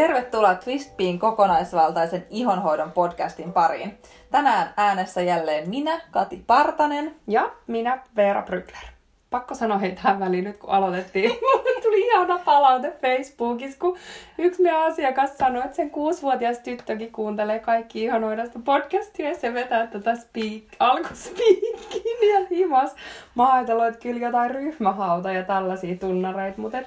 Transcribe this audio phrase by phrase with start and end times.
[0.00, 3.98] Tervetuloa Twistpiin kokonaisvaltaisen ihonhoidon podcastin pariin.
[4.30, 7.16] Tänään äänessä jälleen minä, Kati Partanen.
[7.26, 8.82] Ja minä, Veera Brykler.
[9.30, 11.30] Pakko sanoa hei tähän väliin nyt, kun aloitettiin.
[11.90, 13.96] Tuli ihana palaute Facebookissa, kun
[14.38, 19.86] yksi meidän asiakas sanoi, että sen kuusivuotias tyttökin kuuntelee kaikki ihanoidasta podcastia ja se vetää
[19.86, 22.96] tätä speak, alkuspeakin ja himas.
[23.34, 26.78] Mä ajattelin, että kyllä jotain ryhmähauta ja tällaisia tunnareita, mutta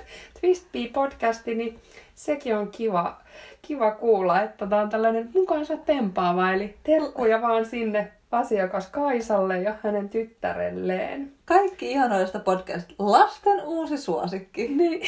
[0.41, 1.79] Twist podcasti, niin
[2.15, 3.17] sekin on kiva,
[3.61, 9.75] kiva kuulla, että tämä on tällainen mukaansa tempaava, eli terkkuja vaan sinne asiakas Kaisalle ja
[9.83, 11.31] hänen tyttärelleen.
[11.45, 12.91] Kaikki ihanoista podcast.
[12.99, 14.67] Lasten uusi suosikki.
[14.67, 15.01] Niin.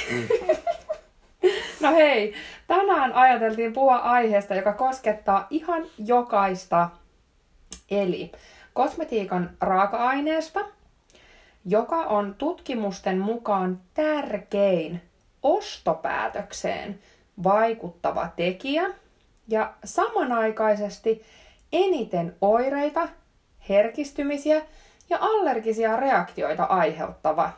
[1.82, 2.34] no hei,
[2.68, 6.90] tänään ajateltiin puhua aiheesta, joka koskettaa ihan jokaista.
[7.92, 8.32] Eli
[8.74, 10.60] kosmetiikan raaka-aineesta,
[11.66, 15.02] joka on tutkimusten mukaan tärkein
[15.44, 17.00] ostopäätökseen
[17.44, 18.84] vaikuttava tekijä
[19.48, 21.24] ja samanaikaisesti
[21.74, 23.10] eniten oireita,
[23.70, 24.62] herkistymisiä
[25.10, 27.52] ja allergisia reaktioita aiheuttava.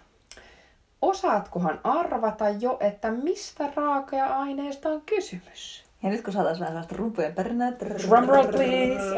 [1.01, 5.83] Osaatkohan arvata jo, että mistä raaka-aineesta on kysymys?
[6.03, 7.71] Ja nyt kun saataisiin vähän sellaista rumpujen perinää.
[7.71, 9.15] Drumroll please!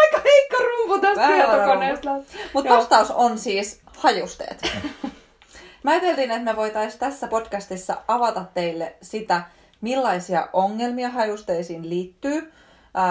[0.00, 2.10] Aika heikko rumpu tästä tietokoneesta.
[2.52, 4.62] Mutta vastaus on siis hajusteet.
[5.82, 9.42] Mä ajateltiin, että me voitaisiin tässä podcastissa avata teille sitä,
[9.80, 12.52] millaisia ongelmia hajusteisiin liittyy,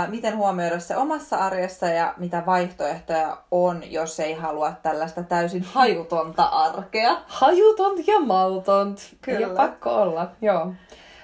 [0.07, 6.43] miten huomioida se omassa arjessa ja mitä vaihtoehtoja on, jos ei halua tällaista täysin hajutonta
[6.43, 7.17] arkea.
[7.27, 8.99] Hajutont ja mautont.
[9.21, 9.39] Kyllä.
[9.39, 10.73] Ja pakko olla, joo.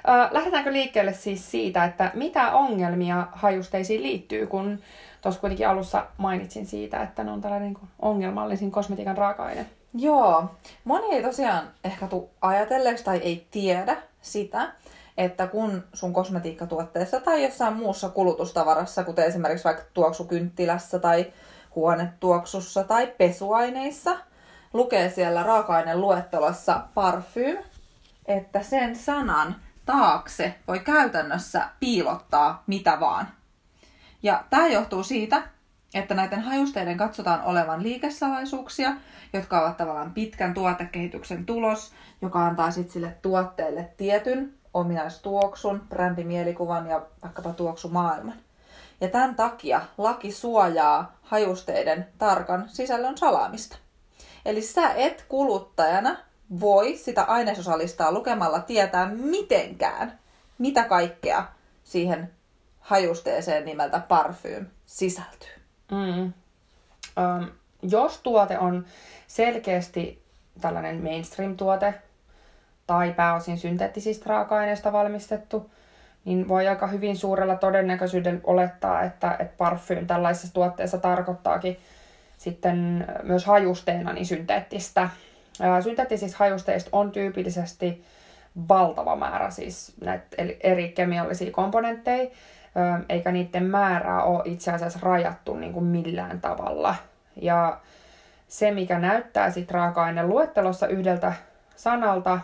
[0.07, 4.79] Ää, lähdetäänkö liikkeelle siis siitä, että mitä ongelmia hajusteisiin liittyy, kun
[5.21, 9.65] tuossa kuitenkin alussa mainitsin siitä, että ne on tällainen niin ongelmallisin kosmetiikan raaka-aine.
[9.93, 10.45] Joo.
[10.83, 14.71] Moni ei tosiaan ehkä tule ajatelleeksi tai ei tiedä sitä,
[15.17, 21.33] että kun sun kosmetiikkatuotteessa tai jossain muussa kulutustavarassa, kuten esimerkiksi vaikka tuoksukynttilässä tai
[21.75, 24.17] huonetuoksussa tai pesuaineissa,
[24.73, 27.57] lukee siellä raaka luettelossa parfym,
[28.25, 33.27] että sen sanan taakse voi käytännössä piilottaa mitä vaan.
[34.23, 35.43] Ja tämä johtuu siitä,
[35.93, 38.95] että näiden hajusteiden katsotaan olevan liikesalaisuuksia,
[39.33, 47.01] jotka ovat tavallaan pitkän tuotekehityksen tulos, joka antaa sitten sille tuotteelle tietyn ominaistuoksun, brändimielikuvan ja
[47.23, 48.37] vaikkapa tuoksumaailman.
[49.01, 53.77] Ja tämän takia laki suojaa hajusteiden tarkan sisällön salaamista.
[54.45, 56.17] Eli sä et kuluttajana
[56.59, 60.19] voi sitä ainesosalistaa lukemalla tietää mitenkään,
[60.57, 61.45] mitä kaikkea
[61.83, 62.31] siihen
[62.79, 65.49] hajusteeseen nimeltä parfym sisältyy.
[65.91, 66.23] Mm.
[66.23, 67.47] Um,
[67.81, 68.85] jos tuote on
[69.27, 70.23] selkeästi
[70.61, 71.93] tällainen mainstream-tuote
[72.87, 75.71] tai pääosin synteettisistä raaka-aineista valmistettu,
[76.25, 81.77] niin voi aika hyvin suurella todennäköisyydellä olettaa, että, että parfym tällaisessa tuotteessa tarkoittaakin
[82.37, 85.09] sitten myös hajusteena niin synteettistä.
[85.83, 88.05] Synteettisistä hajusteista on tyypillisesti
[88.69, 90.25] valtava määrä siis näitä
[90.61, 92.29] eri kemiallisia komponentteja,
[93.09, 96.95] eikä niiden määrää ole itse asiassa rajattu niin kuin millään tavalla.
[97.35, 97.79] Ja
[98.47, 101.33] se, mikä näyttää sitten raaka-aineen luettelossa yhdeltä
[101.75, 102.39] sanalta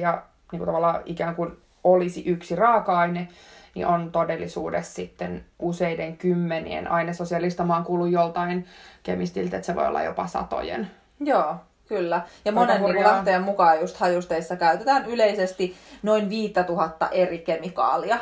[0.00, 0.22] ja
[0.52, 3.28] niin kuin tavallaan ikään kuin olisi yksi raaka-aine,
[3.74, 7.64] niin on todellisuudessa sitten useiden kymmenien ainesosiaalista.
[7.64, 8.66] Mä oon kuullut joltain
[9.02, 10.90] kemistiltä, että se voi olla jopa satojen.
[11.20, 11.56] Joo,
[11.88, 12.22] Kyllä.
[12.44, 18.18] Ja monen niin lähteen mukaan just hajusteissa käytetään yleisesti noin 5000 eri kemikaalia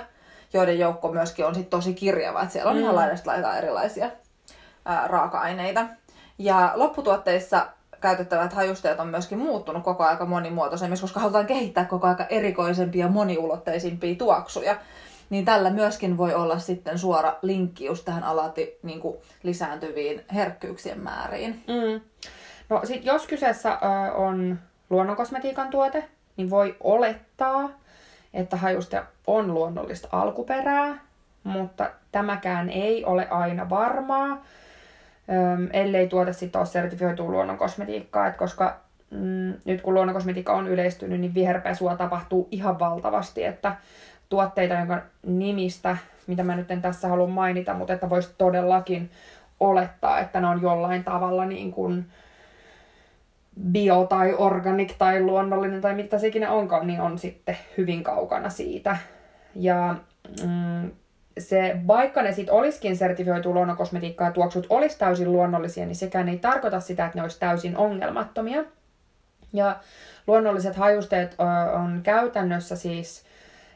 [0.55, 2.83] joiden joukko myöskin on sit tosi kirjava, että siellä on mm.
[2.83, 4.11] ihan laidasta laitaa erilaisia
[4.85, 5.87] ää, raaka-aineita.
[6.39, 7.67] Ja lopputuotteissa
[8.05, 14.15] käytettävät hajusteet on myöskin muuttunut koko aika monimuotoisemmiksi, koska halutaan kehittää koko aika erikoisempia, moniulotteisimpia
[14.15, 14.77] tuoksuja.
[15.31, 21.01] Niin tällä myöskin voi olla sitten suora linkki just tähän alati niin kuin lisääntyviin herkkyyksien
[21.01, 21.65] määriin.
[21.67, 22.01] Mm.
[22.69, 24.59] No sit jos kyseessä ö, on
[24.91, 26.05] luonnonkosmetiikan tuote,
[26.37, 27.71] niin voi olettaa,
[28.35, 30.99] että hajuste on luonnollista alkuperää,
[31.45, 34.45] mutta tämäkään ei ole aina varmaa,
[35.73, 38.81] ellei tuote sitten ole sertifioitu luonnon kosmetiikkaa, Et koska
[39.11, 43.77] mm, nyt kun luonnon kosmetiikka on yleistynyt, niin viherpesua tapahtuu ihan valtavasti, että
[44.29, 49.11] tuotteita, jonka nimistä, mitä mä nyt en tässä halua mainita, mutta että voisi todellakin
[49.61, 52.07] olettaa, että ne on jollain tavalla niin kuin,
[53.71, 58.51] bio tai organic tai luonnollinen tai mitä se ikinä onkaan, niin on sitten hyvin kaukana
[58.51, 58.97] siitä.
[59.55, 59.95] Ja
[60.47, 60.91] mm,
[61.39, 66.39] se, vaikka ne sitten olisikin sertifioitu luonnonkosmetiikkaa ja tuoksut olisi täysin luonnollisia, niin sekään ei
[66.39, 68.65] tarkoita sitä, että ne olisi täysin ongelmattomia.
[69.53, 69.77] Ja
[70.27, 71.37] luonnolliset hajusteet
[71.75, 73.25] on käytännössä siis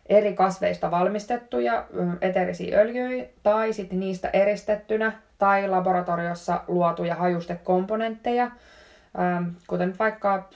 [0.06, 1.86] eri kasveista valmistettuja
[2.20, 8.50] eterisiä öljyjä tai sitten niistä eristettynä tai laboratoriossa luotuja hajustekomponentteja,
[9.66, 10.48] kuten vaikka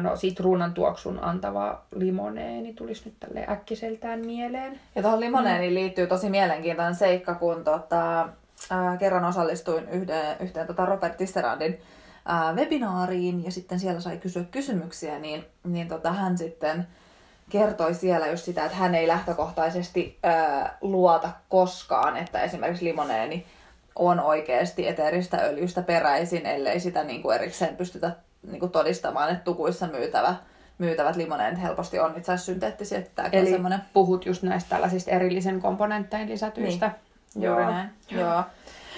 [0.00, 4.80] no, sitruunan tuoksun antava limoneeni tulisi nyt tälle äkkiseltään mieleen.
[4.94, 5.74] Ja tuohon limoneeniin mm.
[5.74, 8.20] liittyy tosi mielenkiintoinen seikka, kun tota,
[8.72, 11.80] äh, kerran osallistuin yhden, yhteen tota Robert Tisserandin
[12.30, 16.86] äh, webinaariin ja sitten siellä sai kysyä kysymyksiä, niin, niin tota, hän sitten
[17.50, 23.46] kertoi siellä just sitä, että hän ei lähtökohtaisesti äh, luota koskaan, että esimerkiksi limoneeni
[23.96, 29.44] on oikeasti eteeristä öljystä peräisin, ellei sitä niin kuin erikseen pystytä niin kuin todistamaan, että
[29.44, 30.34] tukuissa myytävä,
[30.78, 32.98] myytävät limoneenit helposti on itse asiassa synteettisiä.
[32.98, 33.80] Että Eli semmoinen...
[33.92, 36.86] puhut just näistä tällaisista erillisen komponenttein lisätyistä.
[37.34, 37.44] Niin.
[37.44, 37.72] Juuri Joo.
[37.72, 37.90] näin.
[38.10, 38.42] Joo.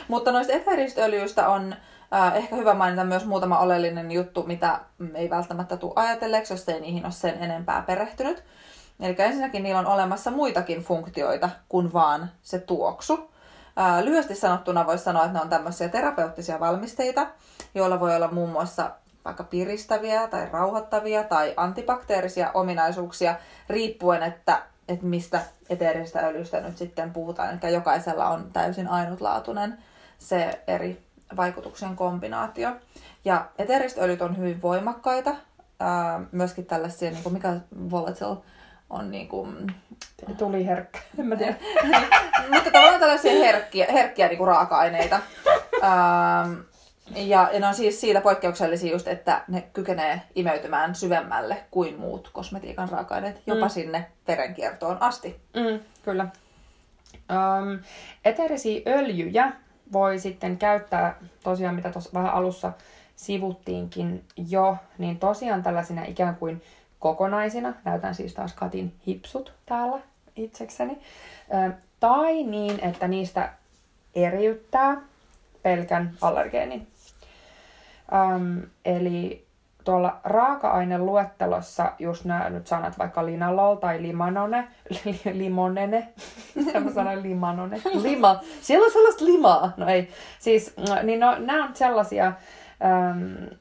[0.09, 1.75] Mutta noista eteeristä öljyistä on
[2.15, 4.81] äh, ehkä hyvä mainita myös muutama oleellinen juttu, mitä
[5.15, 8.45] ei välttämättä tule ajatelleeksi, jos ei niihin ole sen enempää perehtynyt.
[9.01, 13.31] Eli ensinnäkin niillä on olemassa muitakin funktioita kuin vaan se tuoksu.
[14.03, 17.27] Lyhyesti sanottuna voisi sanoa, että ne on tämmöisiä terapeuttisia valmisteita,
[17.75, 18.91] joilla voi olla muun muassa
[19.25, 23.35] vaikka piristäviä tai rauhoittavia tai antibakteerisia ominaisuuksia,
[23.69, 25.41] riippuen, että, että mistä
[25.71, 27.59] eteerisestä öljystä nyt sitten puhutaan.
[27.63, 29.79] Eli jokaisella on täysin ainutlaatuinen
[30.19, 31.03] se eri
[31.37, 32.77] vaikutuksen kombinaatio.
[33.25, 35.35] Ja eteeriset öljyt on hyvin voimakkaita,
[35.81, 37.57] ää, myöskin tällaisia, niin kuin mikä
[37.91, 38.37] volatile
[38.91, 39.75] on niin kuin...
[40.39, 41.55] Tuli herkkä, en mä tiedä.
[42.53, 45.21] Mutta tavallaan tällaisia herkkiä, herkkiä niin kuin raaka-aineita.
[45.83, 46.61] Ähm,
[47.17, 52.89] ja, ne on siis siitä poikkeuksellisia just, että ne kykenee imeytymään syvemmälle kuin muut kosmetiikan
[52.89, 53.71] raaka-aineet, jopa mm.
[53.71, 55.41] sinne verenkiertoon asti.
[55.57, 56.27] Mm, kyllä.
[57.15, 57.79] Um,
[58.25, 59.53] eteerisiä öljyjä
[59.93, 62.73] voi sitten käyttää, tosiaan mitä tuossa vähän alussa
[63.17, 66.63] sivuttiinkin jo, niin tosiaan tällaisina ikään kuin
[66.99, 70.01] kokonaisina, näytän siis taas Katin hipsut täällä
[70.37, 70.99] itsekseni,
[72.01, 73.53] tai niin, että niistä
[74.15, 75.01] eriyttää
[75.63, 76.87] pelkän allergeenin.
[78.13, 79.47] Um, eli
[79.85, 84.69] tuolla raaka-aineluettelossa just nämä nyt sanat vaikka linalol tai limanone,
[85.05, 86.09] li, limonene,
[86.85, 91.77] mä sanoin limanone, lima, siellä on sellaista limaa, no ei, siis niin no, nämä on
[91.77, 92.33] sellaisia
[92.81, 93.59] um,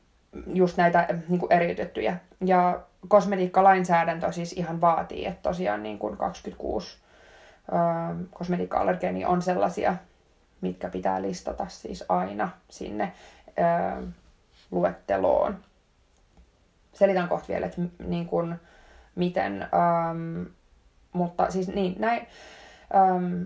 [0.54, 2.18] just näitä niin kuin eriytettyjä.
[2.46, 6.98] Ja kosmetiikkalainsäädäntö siis ihan vaatii, että tosiaan niin kuin 26
[7.68, 7.76] ö,
[8.32, 9.96] kosmetiikka-allergeenia on sellaisia,
[10.62, 13.14] mitkä pitää listata siis aina sinne
[14.72, 15.58] luetteloon.
[16.94, 18.56] Selitän kohta vielä, että niin kuin,
[19.16, 20.44] miten, ähm,
[21.14, 22.28] mutta siis niin, näin,
[22.96, 23.44] ähm,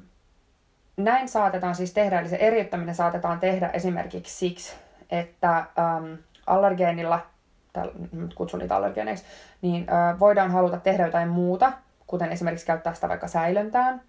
[0.98, 4.75] näin saatetaan siis tehdä, eli se eriyttäminen saatetaan tehdä esimerkiksi siksi,
[5.10, 6.13] että ähm,
[6.48, 7.19] allergeenilla
[8.36, 9.25] kutsun niitä allergeeneiksi,
[9.62, 11.71] niin ö, voidaan haluta tehdä jotain muuta,
[12.07, 14.01] kuten esimerkiksi käyttää sitä vaikka säilöntään,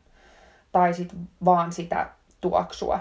[0.72, 2.08] tai sitten vaan sitä
[2.40, 3.00] tuoksua.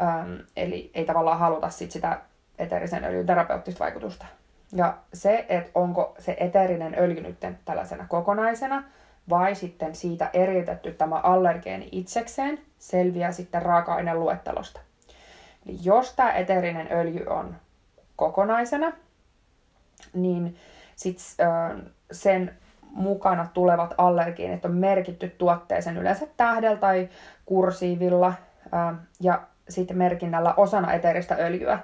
[0.00, 2.20] Öm, eli ei tavallaan haluta sit sitä
[2.58, 4.26] eteerisen öljyn terapeuttista vaikutusta.
[4.72, 8.82] Ja se, että onko se eteerinen öljy nyt tällaisena kokonaisena,
[9.30, 14.80] vai sitten siitä eriytetty tämä allergeeni itsekseen, selviää sitten raaka-aineen luettelosta.
[15.66, 17.56] Eli jos tämä eteerinen öljy on
[18.16, 18.92] kokonaisena,
[20.14, 20.56] niin
[20.96, 21.18] sit,
[22.12, 22.54] sen
[22.90, 27.08] mukana tulevat allergiinit on merkitty tuotteeseen yleensä tähdellä tai
[27.46, 28.34] kursiivilla
[29.20, 31.78] ja sitten merkinnällä osana eteeristä öljyä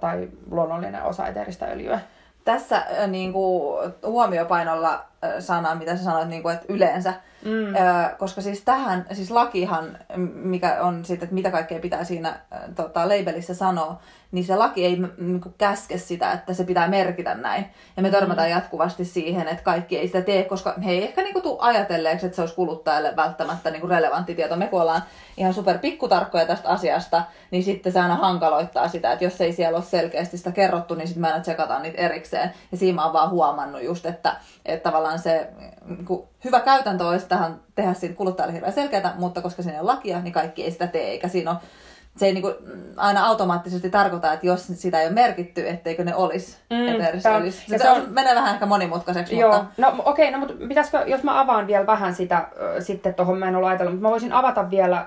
[0.00, 2.00] tai luonnollinen osa eteeristä öljyä.
[2.44, 5.04] Tässä niin kuin, huomiopainolla
[5.38, 7.14] sana, mitä sä sanoit, niin kuin, että yleensä.
[7.44, 7.74] Mm.
[8.18, 9.98] koska siis tähän, siis lakihan,
[10.34, 12.40] mikä on sitten, että mitä kaikkea pitää siinä
[12.76, 14.00] tota, labelissa sanoa,
[14.32, 17.64] niin se laki ei niin kuin, käske sitä, että se pitää merkitä näin.
[17.96, 18.12] Ja me mm.
[18.12, 18.54] törmätään mm.
[18.54, 22.26] jatkuvasti siihen, että kaikki ei sitä tee, koska he ei ehkä niin kuin, tule ajatelleeksi,
[22.26, 24.56] että se olisi kuluttajalle välttämättä niin kuin, relevantti tieto.
[24.56, 25.02] Me kun ollaan
[25.36, 29.76] ihan super pikkutarkkoja tästä asiasta, niin sitten se aina hankaloittaa sitä, että jos ei siellä
[29.76, 32.52] ole selkeästi sitä kerrottu, niin sitten me aina tsekataan niitä erikseen.
[32.72, 35.50] Ja siinä mä oon vaan huomannut just, että, että tavallaan se
[35.84, 39.86] niin kuin, hyvä käytäntö olisi tähän tehdä siitä kuluttajalle hirveän selkeää, mutta koska siinä on
[39.86, 41.58] lakia, niin kaikki ei sitä tee, eikä siinä ole
[42.16, 42.54] se ei niinku
[42.96, 46.56] aina automaattisesti tarkoita, että jos sitä ei ole merkitty, etteikö ne olisi.
[46.70, 47.64] Mm, että olisi.
[47.68, 49.38] Se, se on, menee vähän ehkä monimutkaiseksi.
[49.38, 49.66] Joo, mutta...
[49.78, 52.46] no okei, okay, no mutta pitäisikö, jos mä avaan vielä vähän sitä äh,
[52.80, 55.06] sitten tuohon, mä en ole ajatellut, mutta mä voisin avata vielä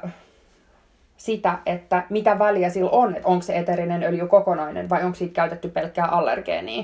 [1.17, 5.33] sitä, että mitä väliä sillä on, että onko se eterinen öljy kokonainen vai onko siitä
[5.33, 6.83] käytetty pelkkää allergeenia.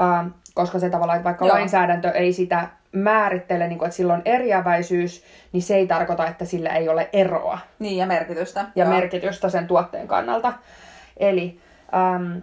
[0.00, 1.54] Ähm, koska se tavallaan, että vaikka Joo.
[1.54, 6.44] lainsäädäntö ei sitä määrittele, niin kuin, että sillä on eriäväisyys, niin se ei tarkoita, että
[6.44, 7.58] sillä ei ole eroa.
[7.78, 8.64] Niin, ja merkitystä.
[8.76, 8.94] Ja Joo.
[8.94, 10.52] merkitystä sen tuotteen kannalta.
[11.16, 11.60] Eli
[11.94, 12.38] ähm,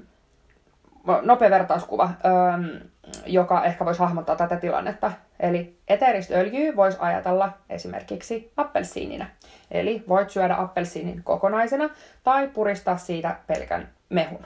[1.21, 2.79] nopea vertauskuva, öö,
[3.25, 5.11] joka ehkä voisi hahmottaa tätä tilannetta.
[5.39, 9.25] Eli eteeristä öljyä voisi ajatella esimerkiksi appelsiinina.
[9.71, 11.89] Eli voit syödä appelsiinin kokonaisena
[12.23, 14.45] tai puristaa siitä pelkän mehun.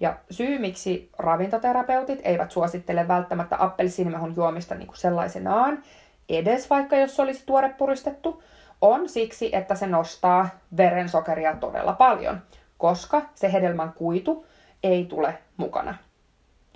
[0.00, 5.82] Ja syy, miksi ravintoterapeutit eivät suosittele välttämättä appelsiinimehun juomista niin kuin sellaisenaan,
[6.28, 8.42] edes vaikka jos se olisi tuore puristettu,
[8.80, 12.42] on siksi, että se nostaa verensokeria todella paljon,
[12.78, 14.46] koska se hedelmän kuitu
[14.82, 15.94] ei tule mukana.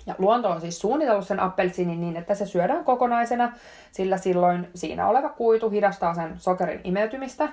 [0.07, 3.53] Ja luonto on siis suunnitellut sen appelsiinin niin, että se syödään kokonaisena,
[3.93, 7.49] sillä silloin siinä oleva kuitu hidastaa sen sokerin imeytymistä,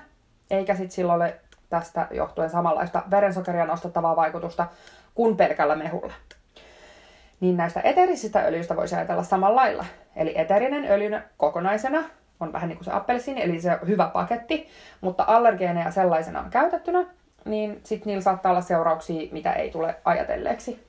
[0.50, 4.66] eikä sitten silloin ole tästä johtuen samanlaista verensokeria nostattavaa vaikutusta
[5.14, 6.12] kuin pelkällä mehulla.
[7.40, 9.84] Niin näistä eteerisistä öljyistä voisi ajatella samalla lailla.
[10.16, 12.04] Eli eteerinen öljy kokonaisena
[12.40, 14.68] on vähän niin kuin se appelsiini, eli se on hyvä paketti,
[15.00, 17.06] mutta allergeeneja sellaisena on käytettynä,
[17.44, 20.86] niin sitten niillä saattaa olla seurauksia, mitä ei tule ajatelleeksi.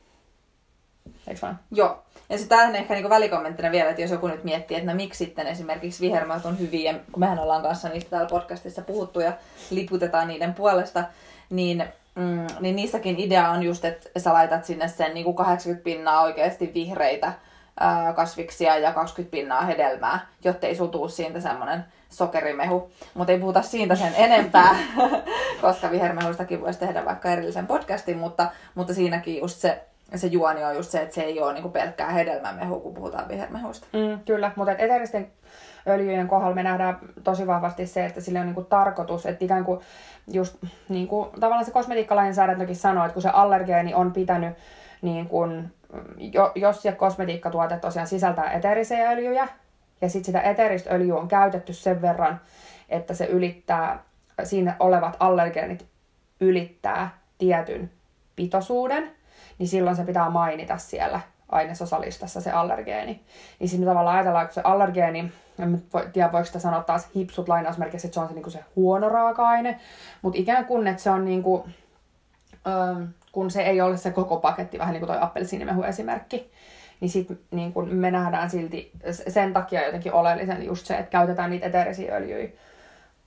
[1.27, 1.59] Eikö vaan?
[1.71, 2.03] Joo.
[2.29, 5.25] Ja sitten tähän ehkä niinku välikommenttina vielä, että jos joku nyt miettii, että no miksi
[5.25, 9.33] sitten esimerkiksi vihermät on hyviä, kun mehän ollaan kanssa niistä täällä podcastissa puhuttu ja
[9.69, 11.03] liputetaan niiden puolesta,
[11.49, 11.83] niin,
[12.15, 16.71] mm, niin niissäkin idea on just, että sä laitat sinne sen niinku 80 pinnaa oikeasti
[16.73, 17.33] vihreitä
[17.79, 22.91] ää, kasviksia ja 20 pinnaa hedelmää, jotta ei sutuu siitä semmoinen sokerimehu.
[23.13, 24.75] Mutta ei puhuta siitä sen enempää,
[25.61, 29.81] koska vihermehuistakin voisi tehdä vaikka erillisen podcastin, mutta, mutta siinäkin just se
[30.15, 33.87] se juoni on just se, että se ei ole niinku pelkkää hedelmämehu, kun puhutaan vihermehuista.
[33.93, 35.31] Mm, kyllä, mutta eteeristen
[35.87, 39.79] öljyjen kohdalla me nähdään tosi vahvasti se, että sillä on niinku tarkoitus, että ikään kuin
[40.31, 40.57] just
[40.89, 44.57] niin kuin tavallaan se kosmetiikkalainsäädäntökin sanoo, että kun se allergeeni on pitänyt
[45.01, 45.73] niin kuin,
[46.17, 49.47] jo, jos se kosmetiikkatuote tosiaan sisältää eteerisiä öljyjä,
[50.01, 52.41] ja sitten sitä eteeristä öljyä on käytetty sen verran,
[52.89, 54.03] että se ylittää,
[54.43, 55.85] siinä olevat allergeenit
[56.39, 57.91] ylittää tietyn
[58.35, 59.11] pitoisuuden,
[59.57, 61.19] niin silloin se pitää mainita siellä
[61.49, 63.21] ainesosalistassa se allergeeni.
[63.59, 68.07] Niin sitten tavallaan ajatellaan, että se allergeeni, en tiedä voiko sitä sanoa taas hipsut lainausmerkissä,
[68.07, 69.79] että se on se, niin se huono raaka-aine,
[70.21, 71.63] mutta ikään kuin, että se on niin kuin,
[72.67, 76.51] ähm, kun se ei ole se koko paketti, vähän niin kuin toi appelsiinimehu esimerkki,
[76.99, 78.91] niin sitten niin me nähdään silti
[79.27, 82.49] sen takia jotenkin oleellisen just se, että käytetään niitä eteerisiä öljyjä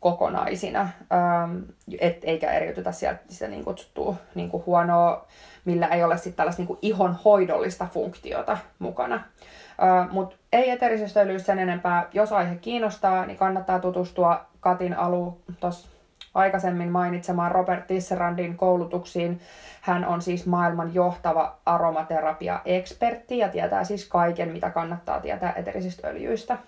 [0.00, 1.58] kokonaisina, ähm,
[1.98, 5.26] et, eikä eriytytä sieltä sitä niin kutsuttua niin kuin huonoa,
[5.64, 9.14] millä ei ole sitten tällaista niin kuin ihon hoidollista funktiota mukana.
[9.14, 12.08] Äh, Mutta ei eterisestä öljystä sen enempää.
[12.12, 15.88] Jos aihe kiinnostaa, niin kannattaa tutustua Katin alu tuossa
[16.34, 19.40] aikaisemmin mainitsemaan Robert Tisserandin koulutuksiin.
[19.80, 26.58] Hän on siis maailman johtava aromaterapia-ekspertti ja tietää siis kaiken, mitä kannattaa tietää eterisistä öljyistä.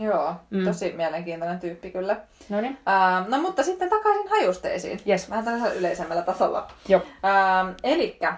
[0.00, 0.64] Joo, mm.
[0.64, 2.16] tosi mielenkiintoinen tyyppi kyllä.
[2.48, 2.78] Noniin.
[2.88, 5.00] Ähm, no mutta sitten takaisin hajusteisiin.
[5.08, 5.30] Yes.
[5.30, 6.70] Vähän tällaisella yleisemmällä tasolla.
[6.88, 7.02] Joo.
[7.24, 8.34] Ähm, elikkä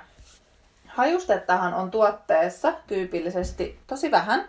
[0.87, 4.49] hajustettahan on tuotteessa tyypillisesti tosi vähän.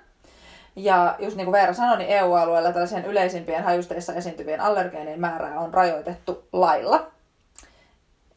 [0.76, 5.74] Ja just niin kuin Veera sanoi, niin EU-alueella tällaisien yleisimpien hajusteissa esiintyvien allergeenien määrää on
[5.74, 7.12] rajoitettu lailla.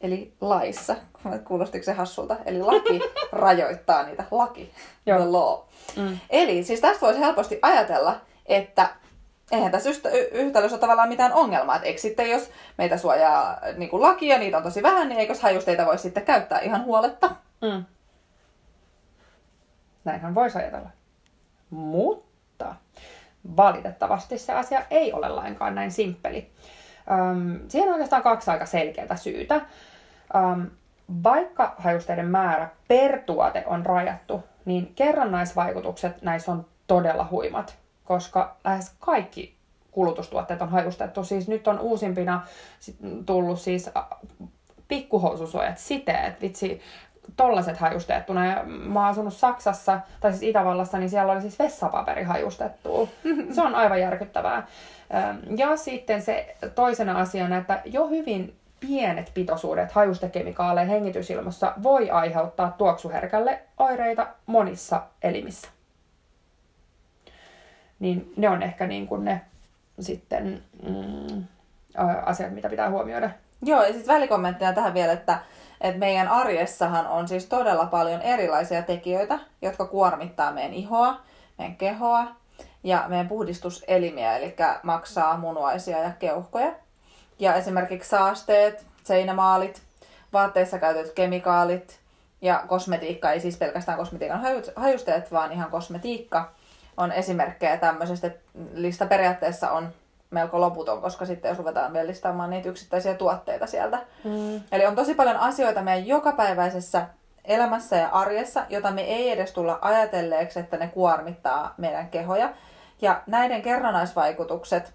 [0.01, 0.95] Eli laissa.
[1.43, 2.37] Kuulostiko se hassulta?
[2.45, 3.01] Eli laki
[3.31, 4.23] rajoittaa niitä.
[4.31, 4.71] Laki.
[5.05, 5.19] Joo.
[5.19, 5.59] The law.
[5.95, 6.19] Mm.
[6.29, 8.89] Eli siis tästä voisi helposti ajatella, että
[9.51, 9.89] eihän tässä
[10.31, 11.75] yhtälössä ole tavallaan mitään ongelmaa.
[11.75, 15.19] Et eikö sitten, jos meitä suojaa niin kuin laki ja niitä on tosi vähän, niin
[15.19, 17.35] eikös hajusteita voi sitten käyttää ihan huoletta?
[17.61, 17.85] Mm.
[20.03, 20.89] Näinhän voisi ajatella.
[21.69, 22.26] Mutta
[23.57, 26.49] valitettavasti se asia ei ole lainkaan näin simppeli.
[27.11, 29.55] Öm, siihen on oikeastaan kaksi aika selkeää syytä.
[30.35, 30.67] Öm,
[31.23, 38.95] vaikka hajusteiden määrä per tuote on rajattu, niin kerrannaisvaikutukset näissä on todella huimat, koska lähes
[38.99, 39.57] kaikki
[39.91, 41.23] kulutustuotteet on hajustettu.
[41.23, 42.41] Siis nyt on uusimpina
[43.25, 43.89] tullut siis
[44.87, 46.81] pikkuhoususuojat, siteet, vitsi,
[47.35, 48.45] tollaset hajustettuna.
[48.45, 53.09] Ja mä oon asunut Saksassa, tai siis Itävallassa, niin siellä oli siis vessapaperi hajustettu.
[53.55, 54.57] Se on aivan järkyttävää.
[54.57, 62.75] Öm, Ja sitten se toisena asiana, että jo hyvin pienet pitoisuudet hajustekemikaaleja hengitysilmassa voi aiheuttaa
[62.77, 65.67] tuoksuherkälle oireita monissa elimissä.
[67.99, 69.41] Niin ne on ehkä niin kuin ne
[69.99, 71.43] sitten mm,
[72.25, 73.29] asiat, mitä pitää huomioida.
[73.61, 75.39] Joo, ja sitten välikommenttina tähän vielä, että,
[75.81, 81.15] että meidän arjessahan on siis todella paljon erilaisia tekijöitä, jotka kuormittaa meidän ihoa,
[81.57, 82.27] meidän kehoa
[82.83, 86.73] ja meidän puhdistuselimiä, eli maksaa, munuaisia ja keuhkoja.
[87.39, 89.81] Ja esimerkiksi saasteet, seinämaalit,
[90.33, 91.99] vaatteissa käytetyt kemikaalit
[92.41, 96.51] ja kosmetiikka, ei siis pelkästään kosmetiikan haju- hajusteet, vaan ihan kosmetiikka
[96.97, 98.31] on esimerkkejä tämmöisestä.
[98.73, 99.89] Lista periaatteessa on
[100.29, 103.99] melko loputon, koska sitten jos ruvetaan vielä listaamaan niitä yksittäisiä tuotteita sieltä.
[104.23, 104.61] Mm.
[104.71, 107.07] Eli on tosi paljon asioita meidän jokapäiväisessä
[107.45, 112.49] elämässä ja arjessa, jota me ei edes tulla ajatelleeksi, että ne kuormittaa meidän kehoja.
[113.01, 114.93] Ja näiden kerrannaisvaikutukset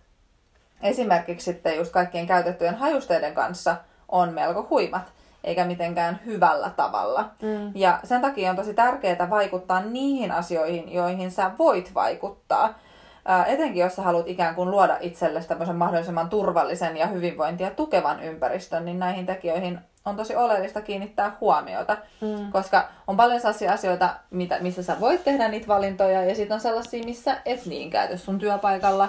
[0.83, 3.77] esimerkiksi sitten just kaikkien käytettyjen hajusteiden kanssa
[4.09, 5.13] on melko huimat,
[5.45, 7.31] eikä mitenkään hyvällä tavalla.
[7.43, 7.73] Mm.
[7.75, 12.79] Ja sen takia on tosi tärkeää vaikuttaa niihin asioihin, joihin sä voit vaikuttaa.
[13.25, 18.23] Ää, etenkin jos sä haluat ikään kuin luoda itsellesi tämmöisen mahdollisimman turvallisen ja hyvinvointia tukevan
[18.23, 22.53] ympäristön, niin näihin tekijöihin on tosi oleellista kiinnittää huomiota, mm.
[22.53, 26.61] koska on paljon sellaisia asioita, mitä, missä sä voit tehdä niitä valintoja, ja sitten on
[26.61, 29.09] sellaisia, missä et niin käytä sun työpaikalla,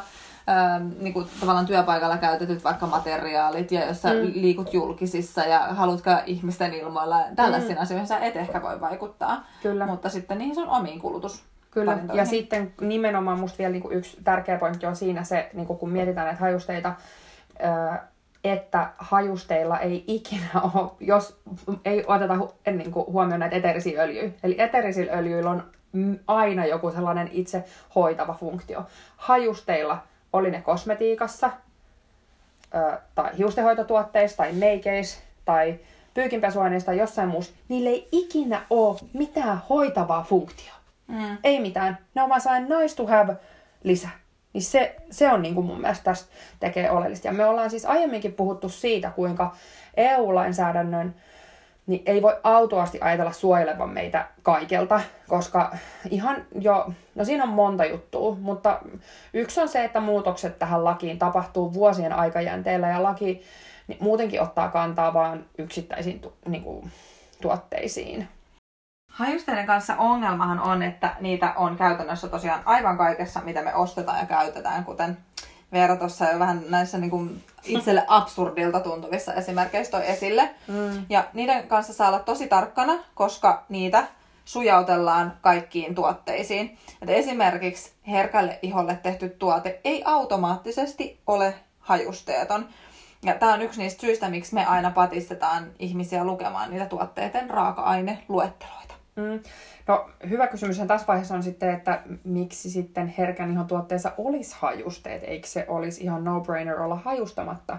[0.50, 4.32] ähm, niin kuin tavallaan työpaikalla käytetyt vaikka materiaalit, ja jos sä mm.
[4.34, 7.82] liikut julkisissa ja haluat ihmisten ilmoilla, tällaisiin mm.
[7.82, 9.86] asioihin sä et ehkä voi vaikuttaa, Kyllä.
[9.86, 11.44] mutta sitten niihin sun omiin kulutus
[11.74, 15.90] Kyllä, ja sitten nimenomaan musta vielä niin yksi tärkeä pointti on siinä se, niin kun
[15.90, 16.94] mietitään näitä hajusteita,
[18.44, 21.42] että hajusteilla ei ikinä ole, jos
[21.86, 24.32] ei oteta niin kuin, huomioon näitä eterisiä öljyjä.
[24.44, 25.64] Eli eterisillä öljyillä on
[26.28, 27.64] aina joku sellainen itse
[27.96, 28.86] hoitava funktio.
[29.18, 30.04] Hajusteilla,
[30.34, 31.52] oli ne kosmetiikassa,
[33.16, 35.80] tai hiustenhoitotuotteissa, tai meikeissä, tai
[36.14, 40.83] pyykinpesuaineista tai jossain muussa, niillä ei ikinä ole mitään hoitavaa funktioa.
[41.14, 41.38] Mm.
[41.44, 41.98] Ei mitään.
[42.16, 43.36] Ne on vaan sellainen nice to have
[43.84, 44.10] lisä.
[44.54, 47.28] Niin se, se on niin kuin mun mielestä tästä tekee oleellista.
[47.28, 49.56] Ja me ollaan siis aiemminkin puhuttu siitä, kuinka
[49.98, 51.16] EU-lainsäädännön
[51.88, 55.78] niin ei voi autuasti ajatella suojelevan meitä kaikelta, koska
[56.10, 58.82] ihan jo, no siinä on monta juttua, mutta
[59.34, 63.42] yksi on se, että muutokset tähän lakiin tapahtuu vuosien aikajänteellä ja laki
[63.88, 66.92] niin muutenkin ottaa kantaa vain yksittäisiin niin kuin,
[67.42, 68.28] tuotteisiin.
[69.14, 74.26] Hajusteiden kanssa ongelmahan on, että niitä on käytännössä tosiaan aivan kaikessa, mitä me ostetaan ja
[74.26, 75.18] käytetään, kuten
[75.72, 80.50] Veera tuossa jo vähän näissä niin kuin itselle absurdilta tuntuvissa esimerkkeissä toi esille.
[80.68, 81.06] Mm.
[81.10, 84.08] Ja niiden kanssa saa olla tosi tarkkana, koska niitä
[84.46, 86.78] sujautellaan kaikkiin tuotteisiin.
[87.02, 92.66] Et esimerkiksi herkälle iholle tehty tuote ei automaattisesti ole hajusteeton.
[93.24, 98.83] Ja tämä on yksi niistä syistä, miksi me aina patistetaan ihmisiä lukemaan niitä tuotteiden raaka-aineluetteloita.
[99.16, 99.40] Mm.
[99.88, 105.24] No hyvä kysymys tässä vaiheessa on sitten, että miksi sitten herkän ihon tuotteessa olisi hajusteet,
[105.24, 107.78] eikö se olisi ihan no-brainer olla hajustamatta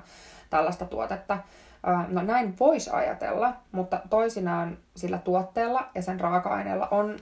[0.50, 1.38] tällaista tuotetta.
[2.08, 7.16] No näin voisi ajatella, mutta toisinaan sillä tuotteella ja sen raaka-aineella on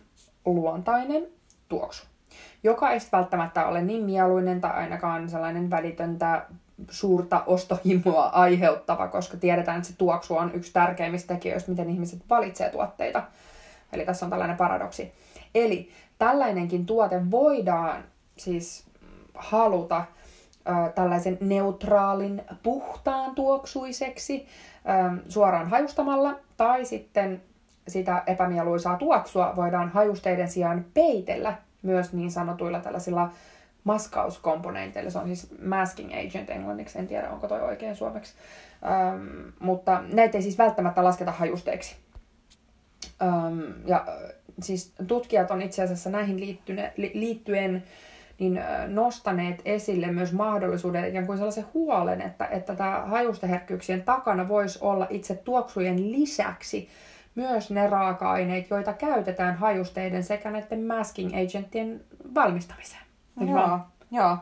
[0.45, 1.27] luontainen
[1.69, 2.07] tuoksu,
[2.63, 6.47] joka ei välttämättä ole niin mieluinen tai ainakaan sellainen välitöntä
[6.91, 12.71] suurta ostohimoa aiheuttava, koska tiedetään, että se tuoksu on yksi tärkeimmistä tekijöistä, miten ihmiset valitsee
[12.71, 13.23] tuotteita.
[13.93, 15.13] Eli tässä on tällainen paradoksi.
[15.55, 18.05] Eli tällainenkin tuote voidaan
[18.37, 18.85] siis
[19.35, 20.05] haluta
[20.69, 27.43] ö, tällaisen neutraalin, puhtaan tuoksuiseksi ö, suoraan hajustamalla, tai sitten
[27.89, 33.31] sitä epämieluisaa tuoksua voidaan hajusteiden sijaan peitellä myös niin sanotuilla tällaisilla
[33.85, 35.11] maskauskomponenteilla.
[35.11, 38.35] Se on siis masking agent englanniksi, en tiedä onko toi oikein suomeksi.
[39.15, 41.97] Öm, mutta näitä ei siis välttämättä lasketa hajusteeksi.
[43.23, 44.07] Um, ja
[44.61, 47.83] siis tutkijat on itse asiassa näihin liittyne, li, liittyen
[48.39, 54.79] niin nostaneet esille myös mahdollisuuden, ikään kuin sellaisen huolen, että, että tämä hajusteherkkyyksien takana voisi
[54.83, 56.89] olla itse tuoksujen lisäksi
[57.35, 63.03] myös ne raaka-aineet, joita käytetään hajusteiden sekä näiden masking agenttien valmistamiseen.
[63.41, 63.79] Joo,
[64.11, 64.37] joo.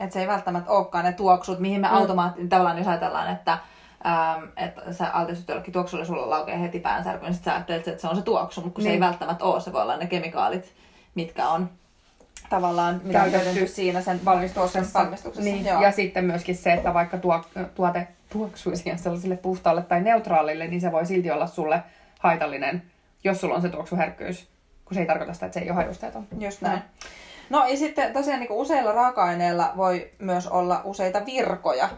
[0.00, 1.94] Että se ei välttämättä olekaan ne tuoksut, mihin me mm.
[1.94, 3.58] automaattisesti tavallaan jos ajatellaan, että
[4.06, 8.00] ähm, että sä altistut jollekin tuoksulle, sulla laukee heti päänsärky, niin sit sä ajattelet, että
[8.00, 8.88] se on se tuoksu, mutta kun niin.
[8.88, 9.06] se ei niin.
[9.06, 10.72] välttämättä ole, se voi olla ne kemikaalit,
[11.14, 11.70] mitkä on
[12.50, 14.98] tavallaan mitä käytetty siinä sen valmistuksessa.
[14.98, 15.50] valmistuksessa.
[15.50, 15.66] Niin.
[15.66, 15.82] Joo.
[15.82, 20.92] Ja sitten myöskin se, että vaikka tuo, tuote tuoksuisi sellaiselle puhtaalle tai neutraalille, niin se
[20.92, 21.82] voi silti olla sulle
[22.18, 22.82] haitallinen,
[23.24, 24.48] jos sulla on se tuoksuherkkyys,
[24.84, 26.26] kun se ei tarkoita sitä, että se ei ole hajusteeton.
[26.38, 26.82] Just näin.
[27.50, 31.88] No ja sitten tosiaan niin useilla raaka-aineilla voi myös olla useita virkoja,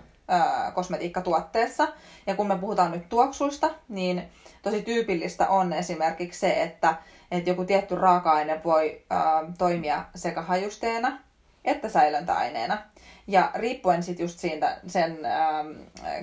[0.75, 1.89] kosmetiikkatuotteessa.
[2.27, 4.23] Ja kun me puhutaan nyt tuoksuista, niin
[4.63, 6.95] tosi tyypillistä on esimerkiksi se, että,
[7.31, 11.19] että joku tietty raaka-aine voi ää, toimia sekä hajusteena
[11.67, 12.79] että säilöntäaineena.
[13.27, 15.65] Ja riippuen sitten just siitä sen ää,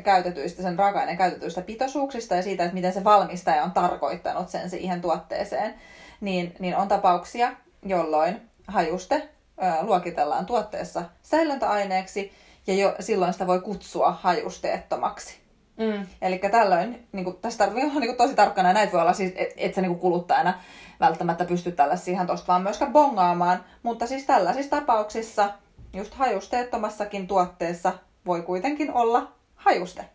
[0.03, 5.01] käytetyistä, sen raaka-aineen käytetyistä pitoisuuksista ja siitä, että miten se valmistaja on tarkoittanut sen siihen
[5.01, 5.73] tuotteeseen,
[6.21, 7.51] niin, niin on tapauksia,
[7.85, 12.31] jolloin hajuste ää, luokitellaan tuotteessa säilöntäaineeksi
[12.67, 15.43] ja jo silloin sitä voi kutsua hajusteettomaksi.
[15.77, 16.07] Mm.
[16.21, 19.31] Eli tällöin, niin kuin, tästä tarvitsee olla niin tosi tarkkana, ja näitä voi olla siis,
[19.35, 20.53] että et sä niin kuluttajana
[20.99, 25.53] välttämättä pysty tällaisia ihan tosta vaan myöskään bongaamaan, mutta siis tällaisissa tapauksissa,
[25.93, 27.93] just hajusteettomassakin tuotteessa,
[28.25, 30.05] voi kuitenkin olla hajuste.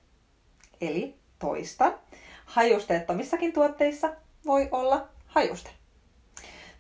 [0.80, 1.92] Eli toista,
[2.44, 4.10] hajusteettomissakin tuotteissa
[4.46, 5.70] voi olla hajuste.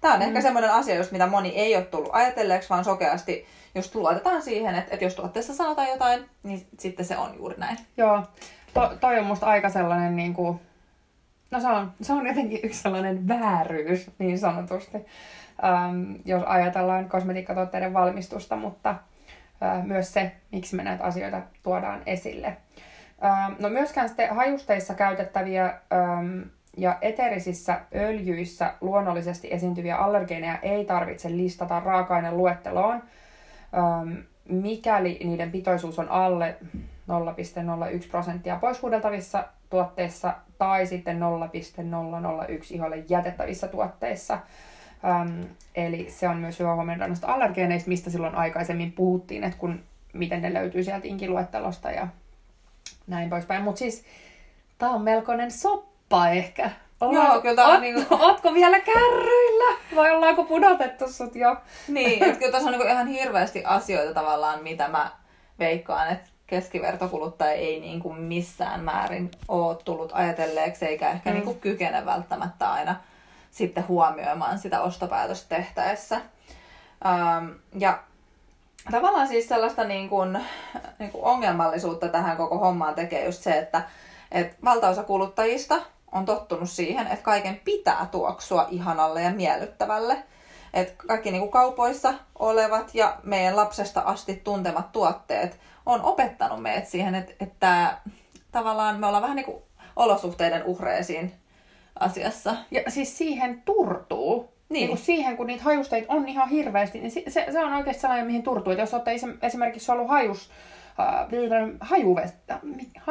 [0.00, 0.26] Tämä on mm.
[0.26, 4.74] ehkä semmoinen asia, just mitä moni ei ole tullut ajatelleeksi, vaan sokeasti just luotetaan siihen,
[4.74, 7.78] että, että jos tuotteessa sanotaan jotain, niin sitten se on juuri näin.
[7.96, 8.22] Joo,
[8.74, 10.60] to, toi on musta aika sellainen, niin kuin,
[11.50, 14.98] no se on, se on jotenkin yksi sellainen vääryys niin sanotusti,
[15.64, 18.90] ähm, jos ajatellaan kosmetiikkatuotteiden valmistusta, mutta
[19.62, 22.56] äh, myös se, miksi me näitä asioita tuodaan esille.
[23.24, 26.40] Ähm, no myöskään sitten hajusteissa käytettäviä ähm,
[26.78, 33.02] ja eterisissä öljyissä luonnollisesti esiintyviä allergeeneja ei tarvitse listata raaka-aineluetteloon,
[33.76, 34.14] ähm,
[34.48, 44.38] mikäli niiden pitoisuus on alle 0,01 prosenttia poishuudeltavissa tuotteissa tai sitten 0,001 iholle jätettävissä tuotteissa.
[45.04, 49.80] Um, eli se on myös hyvä huomioida noista allergeeneista, mistä silloin aikaisemmin puhuttiin, että kun,
[50.12, 52.08] miten ne löytyy sieltä inkiluettelosta ja
[53.06, 53.62] näin poispäin.
[53.62, 54.04] Mutta siis
[54.78, 55.97] tämä on melkoinen soppa
[56.30, 56.70] ehkä.
[57.00, 58.14] Ollaan, Joo, kyllä oot, niinku...
[58.14, 59.76] Ootko vielä kärryillä?
[59.96, 61.56] Vai ollaanko pudotettu sut jo?
[61.88, 65.10] Niin, että kyllä tässä on niinku ihan hirveästi asioita tavallaan, mitä mä
[65.58, 71.34] veikkaan, että keskivertokuluttaja ei niin kuin missään määrin ole tullut ajatelleeksi, eikä ehkä mm.
[71.34, 72.96] niin kuin kykene välttämättä aina
[73.50, 76.20] sitten huomioimaan sitä ostopäätöstä tehtäessä.
[77.06, 77.98] Ähm, ja
[78.90, 80.38] tavallaan siis sellaista niin kuin,
[80.98, 83.82] niin kuin ongelmallisuutta tähän koko hommaan tekee just se, että
[84.32, 85.80] et valtaosa kuluttajista
[86.12, 90.22] on tottunut siihen, että kaiken pitää tuoksua ihanalle ja miellyttävälle.
[90.74, 96.88] Että kaikki niin kuin kaupoissa olevat ja meidän lapsesta asti tuntemat tuotteet on opettanut meidät
[96.88, 97.98] siihen, että, että
[98.52, 99.62] tavallaan me ollaan vähän niin kuin
[99.96, 101.32] olosuhteiden uhreisiin
[102.00, 102.56] asiassa.
[102.70, 104.52] Ja siis siihen turtuu.
[104.68, 104.80] Niin.
[104.80, 108.26] niin kuin siihen, kun niitä hajusteita on ihan hirveästi, niin se, se on oikeasti sellainen,
[108.26, 108.72] mihin turtuu.
[108.72, 109.10] Et jos olette
[109.42, 110.50] esimerkiksi ollut hajus,
[111.00, 112.34] äh, hajuvesi,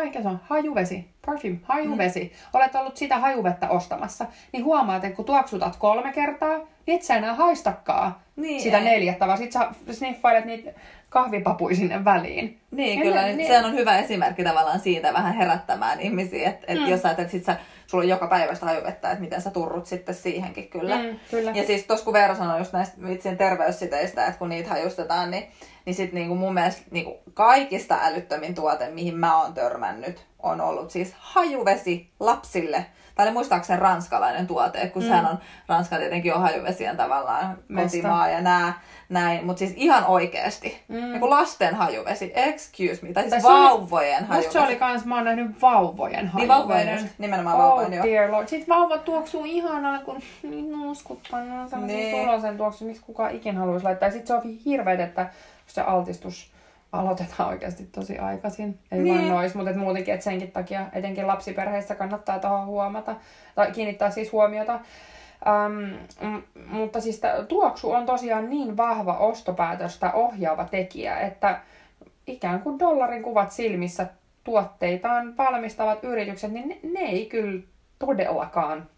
[0.03, 0.39] mikä se on?
[0.43, 2.23] Hajuvesi, perfume, hajuvesi.
[2.23, 2.59] Mm.
[2.59, 7.15] Olet ollut sitä hajuvettä ostamassa, niin huomaat, että kun tuoksutat kolme kertaa, niin et sä
[7.15, 8.83] enää haistakaan niin, sitä ei.
[8.83, 10.71] neljättä, vaan sit sä sniffailet niitä
[11.09, 12.59] kahvipapuja sinne väliin.
[12.71, 13.21] Niin, ja kyllä.
[13.21, 13.47] Ne, niin.
[13.47, 16.87] Sehän on hyvä esimerkki tavallaan siitä vähän herättämään ihmisiä, että et mm.
[16.87, 20.15] jos että sit sä, sulla on joka päivä sitä hajuvettä, että miten sä turrut sitten
[20.15, 20.97] siihenkin kyllä.
[20.97, 21.51] Mm, kyllä.
[21.51, 25.51] Ja siis tuossa kun Veera sanoi just näistä vitsin terveyssiteistä, että kun niitä hajustetaan, niin,
[25.85, 30.91] niin sitten niinku mun mielestä niinku kaikista älyttömin tuote, mihin mä oon törmännyt, on ollut
[30.91, 32.85] siis hajuvesi lapsille
[33.17, 35.07] tai muistaakseni ranskalainen tuote, kun mm.
[35.07, 37.97] sehän on, Ranska tietenkin on hajuvesien tavallaan Mesta.
[37.97, 40.83] kotimaa ja nää, näin, mutta siis ihan oikeasti.
[40.87, 40.95] Mm.
[40.95, 44.53] Niin lasten hajuvesi, excuse me, tai siis tai vauvojen oli, hajuvesi.
[44.53, 46.37] se oli kans, mä oon nähnyt vauvojen hajuveden.
[46.37, 48.05] Niin vauvojen, just, nimenomaan oh, vauvojen, joo.
[48.05, 48.47] dear lord.
[48.47, 52.25] Sitten vauvat tuoksuu ihanalle, kun niin nuuskuttaa, ne on sellaisia niin.
[52.25, 54.07] sulosen tuoksu, miksi kukaan ikin haluaisi laittaa.
[54.07, 55.29] Ja sitten se on hirveet, että
[55.67, 56.51] se altistus
[56.91, 58.79] aloitetaan oikeasti tosi aikaisin.
[58.91, 59.15] Ei niin.
[59.15, 63.15] vain nois, mutta et muutenkin, että senkin takia etenkin lapsiperheissä kannattaa tuohon huomata,
[63.55, 64.79] tai kiinnittää siis huomiota.
[65.45, 65.97] Um,
[66.65, 71.61] mutta siis tuoksu on tosiaan niin vahva ostopäätöstä ohjaava tekijä, että
[72.27, 74.07] ikään kuin dollarin kuvat silmissä
[74.43, 77.61] tuotteitaan valmistavat yritykset, niin ne, ne ei kyllä
[77.99, 78.89] todellakaan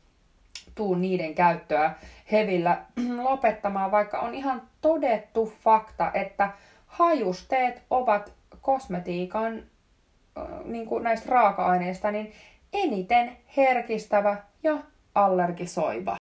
[0.76, 1.94] tuu niiden käyttöä
[2.32, 2.82] hevillä
[3.30, 6.50] lopettamaan, vaikka on ihan todettu fakta, että
[6.88, 9.64] hajusteet ovat kosmetiikan
[10.66, 12.32] niin kuin näistä raaka-aineista niin
[12.74, 14.78] eniten herkistävä ja
[15.16, 16.19] allergisoiva.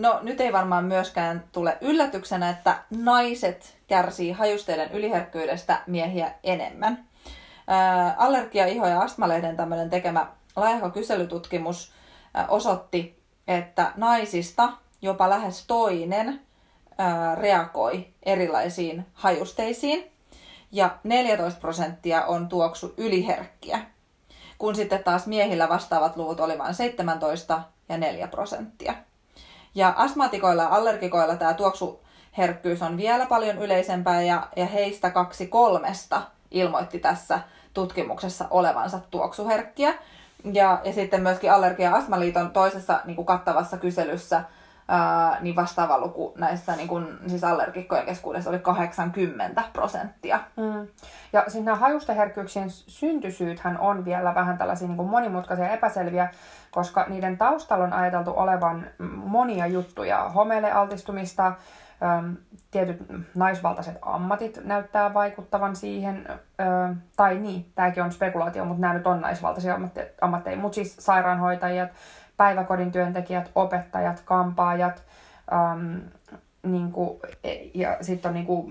[0.00, 7.04] No nyt ei varmaan myöskään tule yllätyksenä, että naiset kärsii hajusteiden yliherkkyydestä miehiä enemmän.
[7.66, 11.92] Ää, allergia, iho ja astmalehden tämmöinen tekemä laaja kyselytutkimus
[12.48, 16.40] osoitti, että naisista jopa lähes toinen
[17.40, 20.10] reagoi erilaisiin hajusteisiin
[20.72, 23.80] ja 14 prosenttia on tuoksu yliherkkiä,
[24.58, 28.94] kun sitten taas miehillä vastaavat luvut oli vain 17 ja 4 prosenttia.
[29.74, 36.22] Ja astmaatikoilla ja allergikoilla tämä tuoksuherkkyys on vielä paljon yleisempää ja, ja heistä kaksi kolmesta
[36.50, 37.40] ilmoitti tässä
[37.74, 39.94] tutkimuksessa olevansa tuoksuherkkiä.
[40.52, 44.44] Ja, ja sitten myöskin Allergia- ja Astmaliiton toisessa niin kuin kattavassa kyselyssä
[45.40, 50.40] niin vastaava luku näissä niin kun, siis allergikkojen keskuudessa oli 80 prosenttia.
[50.56, 50.86] Mm.
[51.32, 56.28] Ja siis nämä hajusteherkkyyksien syntysyythän on vielä vähän tällaisia niin monimutkaisia ja epäselviä,
[56.70, 58.86] koska niiden taustalla on ajateltu olevan
[59.24, 60.28] monia juttuja.
[60.28, 61.52] Homeelle altistumista,
[62.70, 62.98] tietyt
[63.34, 66.28] naisvaltaiset ammatit näyttää vaikuttavan siihen,
[67.16, 69.78] tai niin, tämäkin on spekulaatio, mutta nämä nyt on naisvaltaisia
[70.20, 71.90] ammatteja, mutta siis sairaanhoitajat,
[72.40, 75.02] päiväkodin työntekijät, opettajat, kampaajat,
[75.52, 76.00] äm,
[76.62, 77.20] niinku,
[77.74, 78.70] ja sitten on niinku,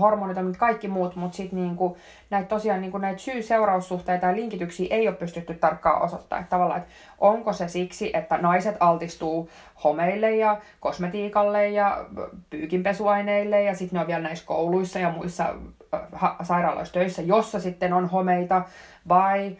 [0.00, 1.96] hormonit ja kaikki muut, mutta sitten niinku,
[2.30, 6.42] näitä tosiaan niinku, näitä syy-seuraussuhteita ja linkityksiä ei ole pystytty tarkkaan osoittamaan.
[6.42, 9.50] Että tavallaan, että onko se siksi, että naiset altistuu
[9.84, 12.06] homeille ja kosmetiikalle ja
[12.50, 15.54] pyykinpesuaineille ja sitten ne on vielä näissä kouluissa ja muissa
[16.42, 18.62] sairaaloissa töissä, jossa sitten on homeita,
[19.08, 19.56] vai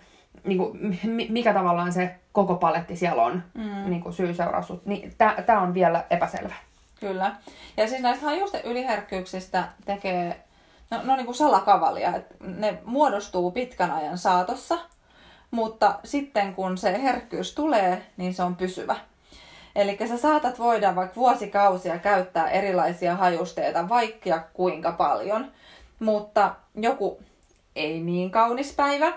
[0.48, 3.90] niin kuin, mikä tavallaan se koko paletti siellä on, mm.
[3.90, 4.72] niin kuin syy-seuraus.
[4.84, 5.14] Niin,
[5.46, 6.54] Tämä on vielä epäselvä.
[7.00, 7.36] Kyllä.
[7.76, 10.44] Ja siis näistä hajusten yliherkkyyksistä tekee,
[10.90, 14.78] no, no niin kuin salakavalia, että ne muodostuu pitkän ajan saatossa,
[15.50, 18.96] mutta sitten kun se herkkyys tulee, niin se on pysyvä.
[19.76, 25.52] Eli sä saatat voida vaikka vuosikausia käyttää erilaisia hajusteita vaikka kuinka paljon,
[25.98, 27.22] mutta joku
[27.76, 29.12] ei niin kaunis päivä,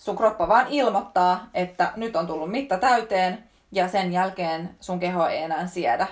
[0.00, 5.26] sun kroppa vaan ilmoittaa, että nyt on tullut mitta täyteen ja sen jälkeen sun keho
[5.26, 6.06] ei enää siedä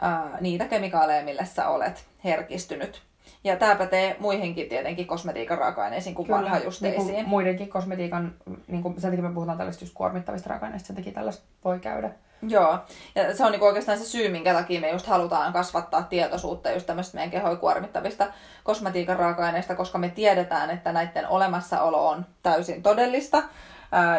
[0.00, 3.02] ää, niitä kemikaaleja, millä sä olet herkistynyt.
[3.44, 7.06] Ja tämä pätee muihinkin tietenkin kosmetiikan raaka-aineisiin kuin Kyllä, hajusteisiin.
[7.06, 8.34] Niin kuin muidenkin kosmetiikan,
[8.68, 12.10] niin kuin sen takia me puhutaan tällaista just kuormittavista raaka-aineista, sen takia tällaista voi käydä.
[12.42, 12.78] Joo,
[13.14, 16.86] ja se on niinku oikeastaan se syy, minkä takia me just halutaan kasvattaa tietoisuutta just
[16.86, 18.26] tämmöistä meidän kehoja kuormittavista
[18.64, 23.42] kosmetiikan raaka-aineista, koska me tiedetään, että näiden olemassaolo on täysin todellista.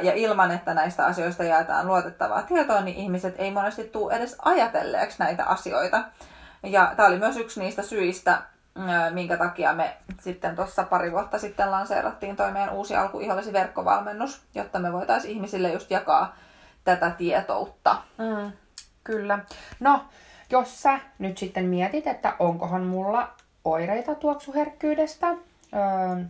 [0.01, 5.19] Ja ilman, että näistä asioista jaetaan luotettavaa tietoa, niin ihmiset ei monesti tule edes ajatelleeksi
[5.19, 6.03] näitä asioita.
[6.63, 8.41] Ja tämä oli myös yksi niistä syistä,
[9.12, 13.19] minkä takia me sitten tuossa pari vuotta sitten lanseerattiin toi meidän uusi alku
[13.53, 16.36] verkkovalmennus, jotta me voitaisiin ihmisille just jakaa
[16.83, 17.95] tätä tietoutta.
[18.17, 18.51] Mm,
[19.03, 19.39] kyllä.
[19.79, 20.05] No,
[20.49, 23.33] jos sä nyt sitten mietit, että onkohan mulla
[23.65, 26.23] oireita tuoksuherkkyydestä, öö,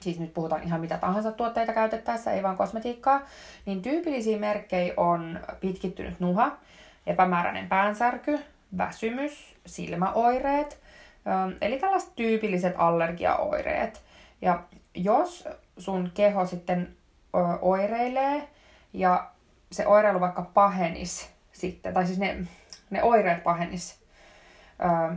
[0.00, 3.20] siis nyt puhutaan ihan mitä tahansa tuotteita käytettäessä, ei vaan kosmetiikkaa,
[3.66, 6.56] niin tyypillisiä merkkejä on pitkittynyt nuha,
[7.06, 8.38] epämääräinen päänsärky,
[8.78, 10.80] väsymys, silmäoireet,
[11.26, 14.02] öö, eli tällaiset tyypilliset allergiaoireet.
[14.42, 14.62] Ja
[14.94, 16.96] jos sun keho sitten
[17.60, 18.48] oireilee
[18.92, 19.31] ja
[19.72, 22.36] se oireilu vaikka pahenis sitten, tai siis ne,
[22.90, 24.02] ne oireet pahenis
[24.84, 25.16] öö,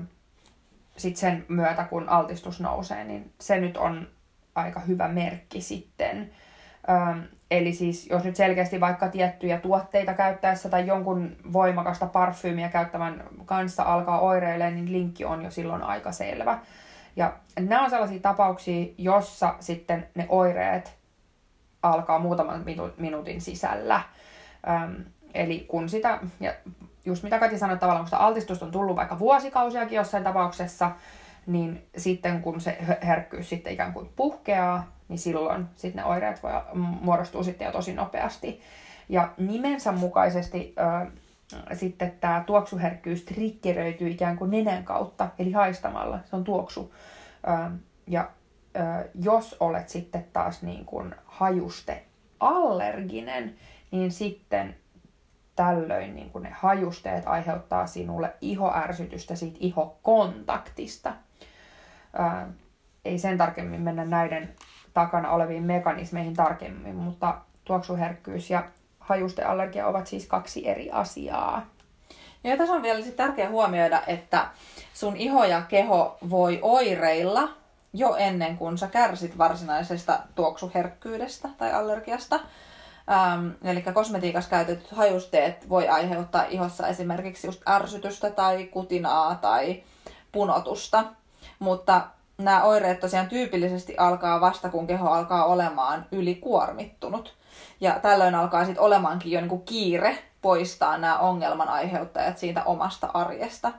[0.97, 4.07] sit sen myötä, kun altistus nousee, niin se nyt on
[4.55, 6.31] aika hyvä merkki sitten.
[6.89, 13.23] Öö, eli siis jos nyt selkeästi vaikka tiettyjä tuotteita käyttäessä tai jonkun voimakasta parfyymiä käyttävän
[13.45, 16.59] kanssa alkaa oireilemaan, niin linkki on jo silloin aika selvä.
[17.15, 20.95] Ja nämä on sellaisia tapauksia, jossa sitten ne oireet
[21.83, 22.63] alkaa muutaman
[22.97, 24.01] minuutin sisällä.
[24.69, 26.53] Öm, eli kun sitä, ja
[27.05, 30.91] just mitä Kati sanoi, tavallaan kun sitä altistusta on tullut vaikka vuosikausiakin jossain tapauksessa,
[31.47, 36.51] niin sitten kun se herkkyys sitten ikään kuin puhkeaa, niin silloin sitten ne oireet voi,
[36.73, 38.61] muodostuu sitten jo tosi nopeasti.
[39.09, 41.11] Ja nimensä mukaisesti ö,
[41.73, 46.19] sitten tämä tuoksuherkkyys triggeröityy ikään kuin nenän kautta, eli haistamalla.
[46.25, 46.93] Se on tuoksu.
[47.47, 47.71] Ö,
[48.07, 48.29] ja
[48.75, 52.03] ö, jos olet sitten taas niin kuin hajuste
[52.39, 53.55] allerginen,
[53.95, 54.75] niin sitten
[55.55, 61.13] tällöin niin kun ne hajusteet aiheuttaa sinulle ihoärsytystä siitä ihokontaktista.
[62.13, 62.47] Ää,
[63.05, 64.55] ei sen tarkemmin mennä näiden
[64.93, 68.63] takana oleviin mekanismeihin tarkemmin, mutta tuoksuherkkyys ja
[68.99, 71.65] hajusteallergia ovat siis kaksi eri asiaa.
[72.43, 74.47] Ja tässä on vielä tärkeää huomioida, että
[74.93, 77.49] sun iho ja keho voi oireilla
[77.93, 82.39] jo ennen kuin sä kärsit varsinaisesta tuoksuherkkyydestä tai allergiasta.
[83.11, 89.83] Ähm, eli kosmetiikassa käytetyt hajusteet voi aiheuttaa ihossa esimerkiksi just ärsytystä tai kutinaa tai
[90.31, 91.03] punotusta.
[91.59, 92.01] Mutta
[92.37, 97.35] nämä oireet tosiaan tyypillisesti alkaa vasta, kun keho alkaa olemaan ylikuormittunut.
[97.81, 103.71] Ja tällöin alkaa sitten olemaankin jo niinku kiire poistaa nämä ongelman aiheuttajat siitä omasta arjesta.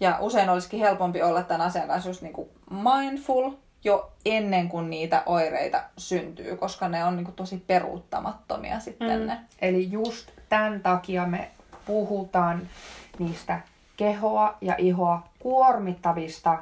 [0.00, 3.50] Ja usein olisikin helpompi olla tämän asian kanssa just niinku mindful
[3.86, 9.26] jo ennen kuin niitä oireita syntyy, koska ne on niin kuin tosi peruuttamattomia sitten mm.
[9.26, 9.38] ne.
[9.62, 11.50] Eli just tämän takia me
[11.86, 12.62] puhutaan
[13.18, 13.60] niistä
[13.96, 16.58] kehoa ja ihoa kuormittavista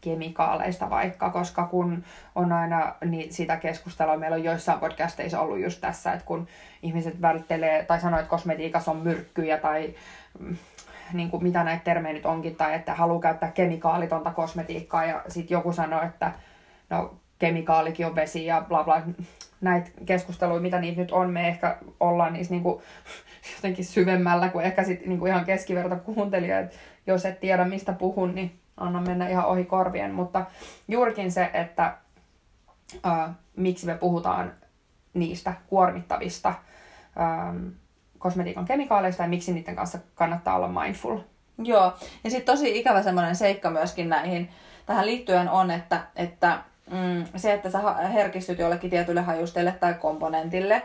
[0.00, 5.80] kemikaaleista vaikka, koska kun on aina niin sitä keskustelua, meillä on joissain podcasteissa ollut just
[5.80, 6.48] tässä, että kun
[6.82, 9.94] ihmiset välttelee tai sanoo, että kosmetiikassa on myrkkyjä tai
[10.38, 10.56] mm,
[11.12, 15.54] niin kuin mitä näitä termejä nyt onkin, tai että haluaa käyttää kemikaalitonta kosmetiikkaa ja sitten
[15.54, 16.32] joku sanoo, että
[16.90, 19.02] no kemikaalikin on vesi ja bla bla.
[19.60, 22.82] Näitä keskusteluja, mitä niitä nyt on, me ehkä ollaan niissä niinku
[23.56, 26.60] jotenkin syvemmällä kuin ehkä sit niinku ihan keskiverta kuuntelija.
[26.60, 30.14] Et jos et tiedä mistä puhun, niin anna mennä ihan ohi korvien.
[30.14, 30.46] Mutta
[30.88, 31.96] juurikin se, että
[33.02, 34.52] ää, miksi me puhutaan
[35.14, 36.54] niistä kuormittavista
[37.16, 37.54] ää,
[38.18, 41.18] kosmetiikan kemikaaleista ja miksi niiden kanssa kannattaa olla mindful.
[41.58, 41.92] Joo,
[42.24, 44.50] ja sitten tosi ikävä semmoinen seikka myöskin näihin,
[44.86, 46.58] tähän liittyen on, että, että
[46.90, 50.82] mm, se, että sä herkistyt jollekin tietylle hajusteelle tai komponentille,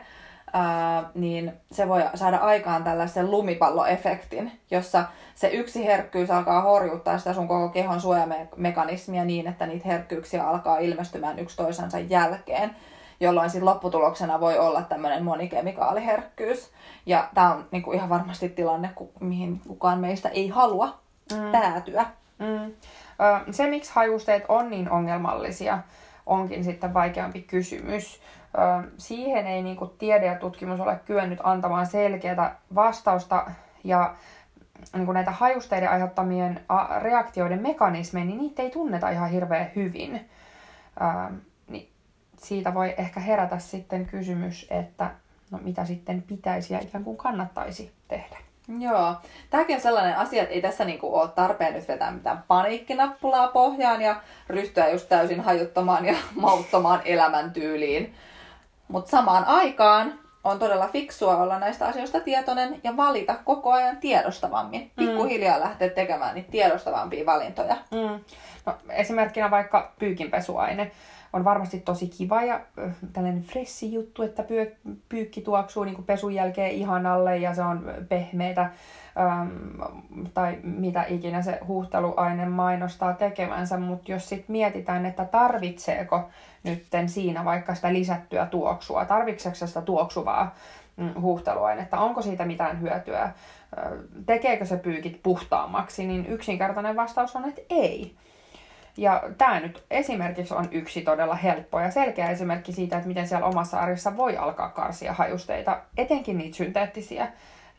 [0.53, 7.33] ää, niin se voi saada aikaan tällaisen lumipalloefektin, jossa se yksi herkkyys alkaa horjuttaa sitä
[7.33, 12.75] sun koko kehon suojamekanismia niin, että niitä herkkyyksiä alkaa ilmestymään yksi toisensa jälkeen
[13.19, 16.71] jolloin sit lopputuloksena voi olla tämmöinen monikemikaaliherkkyys.
[17.05, 20.99] Ja tämä on niinku ihan varmasti tilanne, ku, mihin kukaan meistä ei halua
[21.31, 21.51] mm.
[21.51, 22.05] päätyä.
[22.39, 22.73] Mm.
[23.51, 25.79] Se, miksi hajusteet on niin ongelmallisia,
[26.25, 28.21] onkin sitten vaikeampi kysymys.
[28.97, 33.51] Siihen ei niinku tiede ja tutkimus ole kyennyt antamaan selkeää vastausta
[33.84, 34.15] ja
[34.93, 36.65] niin kuin näitä hajusteiden aiheuttamien
[37.01, 40.29] reaktioiden mekanismeja, niin niitä ei tunneta ihan hirveän hyvin
[42.39, 45.12] siitä voi ehkä herätä sitten kysymys, että
[45.51, 48.38] no mitä sitten pitäisi ja ikään kuin kannattaisi tehdä.
[48.79, 49.15] Joo.
[49.49, 54.01] Tämäkin on sellainen asia, että ei tässä niinku ole tarpeen nyt vetää mitään paniikkinappulaa pohjaan
[54.01, 58.15] ja ryhtyä just täysin hajuttamaan ja mauttomaan elämäntyyliin.
[58.88, 64.82] Mutta samaan aikaan on todella fiksua olla näistä asioista tietoinen ja valita koko ajan tiedostavammin.
[64.82, 64.89] Mm.
[64.95, 67.77] Pikkuhiljaa lähteä tekemään niitä tiedostavampia valintoja.
[67.91, 68.23] Mm.
[68.65, 70.91] No, esimerkkinä vaikka pyykinpesuaine
[71.33, 76.33] on varmasti tosi kiva ja äh, tällainen fressi juttu, että pyy- pyykki tuoksuu niin pesun
[76.33, 78.61] jälkeen ihanalle ja se on pehmeitä
[79.19, 79.81] ähm,
[80.33, 86.29] tai mitä ikinä se huuhteluaine mainostaa tekevänsä, mutta jos sitten mietitään, että tarvitseeko
[86.63, 90.55] nytten siinä vaikka sitä lisättyä tuoksua, tarvitseeko sitä tuoksuvaa
[90.97, 93.33] mm, huuhteluainetta, onko siitä mitään hyötyä, äh,
[94.25, 98.15] tekeekö se pyykit puhtaammaksi, niin yksinkertainen vastaus on, että ei.
[98.99, 103.47] Ja tämä nyt esimerkiksi on yksi todella helppo ja selkeä esimerkki siitä, että miten siellä
[103.47, 107.27] omassa arjessa voi alkaa karsia hajusteita, etenkin niitä synteettisiä.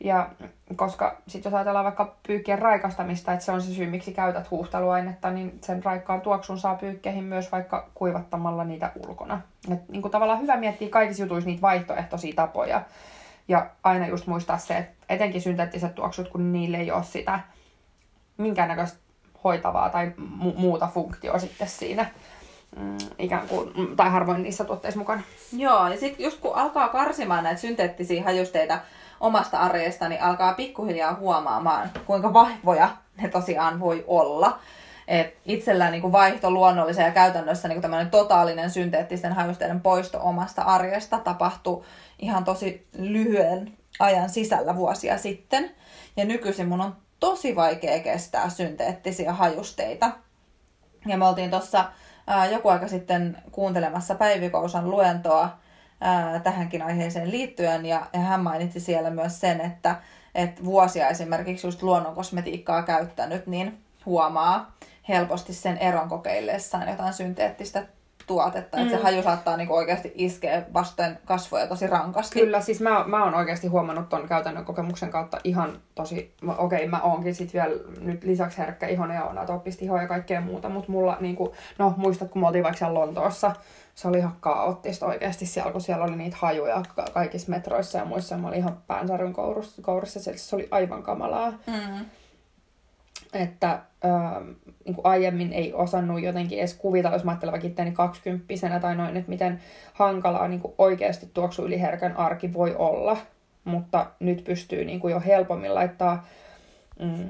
[0.03, 0.29] Ja
[0.75, 5.31] koska sitten jos ajatellaan vaikka pyykkien raikastamista, että se on se syy, miksi käytät huuhteluainetta,
[5.31, 9.41] niin sen raikkaan tuoksun saa pyykkeihin myös vaikka kuivattamalla niitä ulkona.
[9.71, 12.81] Et niin kuin tavallaan hyvä miettiä kaikissa jutuissa niitä vaihtoehtoisia tapoja.
[13.47, 17.39] Ja aina just muistaa se, että etenkin synteettiset tuoksut, kun niille ei ole sitä
[18.37, 19.10] minkäännäköistä
[19.43, 22.05] hoitavaa tai mu- muuta funktioa sitten siinä
[22.75, 25.21] mm, ikään kuin, mm, tai harvoin niissä tuotteissa mukana.
[25.57, 28.79] Joo, ja sitten just kun alkaa karsimaan näitä synteettisiä hajusteita
[29.19, 32.89] omasta arjesta, niin alkaa pikkuhiljaa huomaamaan, kuinka vahvoja
[33.21, 34.59] ne tosiaan voi olla.
[35.07, 40.61] Et itsellään niin kuin vaihto luonnollisen ja käytännössä niin kuin totaalinen synteettisten hajusteiden poisto omasta
[40.61, 41.83] arjesta tapahtui
[42.19, 45.71] ihan tosi lyhyen ajan sisällä vuosia sitten.
[46.17, 50.11] Ja nykyisin mun on tosi vaikea kestää synteettisiä hajusteita.
[51.05, 51.91] Ja me oltiin tuossa
[52.51, 55.57] joku aika sitten kuuntelemassa Päivi Kousan luentoa
[56.01, 59.95] ää, tähänkin aiheeseen liittyen, ja, ja hän mainitsi siellä myös sen, että
[60.35, 64.75] et vuosia esimerkiksi just luonnonkosmetiikkaa käyttänyt, niin huomaa
[65.09, 67.85] helposti sen eron kokeillessaan jotain synteettistä
[68.31, 68.77] tuotetta.
[68.77, 68.83] Mm.
[68.83, 69.03] Että se mm.
[69.03, 72.39] haju saattaa niinku oikeasti iskeä vasten kasvoja tosi rankasti.
[72.39, 76.35] Kyllä, siis mä, mä oon oikeasti huomannut ton käytännön kokemuksen kautta ihan tosi...
[76.57, 80.41] Okei, okay, mä oonkin sit vielä nyt lisäksi herkkä ihon ja on atopistiho ja kaikkea
[80.41, 81.53] muuta, mutta mulla niinku...
[81.77, 83.55] No, muistat, kun me oltiin vaikka siellä Lontoossa,
[83.95, 88.37] se oli ihan kaoottista oikeasti siellä, kun siellä oli niitä hajuja kaikissa metroissa ja muissa.
[88.37, 91.51] Mä olin ihan päänsäryn kourissa, kourissa, se oli aivan kamalaa.
[91.51, 92.05] Mm
[93.33, 94.41] että ää,
[94.85, 98.95] niin kuin aiemmin ei osannut jotenkin edes kuvitella, jos mä ajattelen vaikka itseäni kaksikymppisenä tai
[98.95, 99.59] noin, että miten
[99.93, 103.17] hankalaa niin kuin oikeasti tuoksu yliherkän arki voi olla.
[103.63, 106.27] Mutta nyt pystyy niin kuin jo helpommin laittaa
[106.99, 107.29] mm,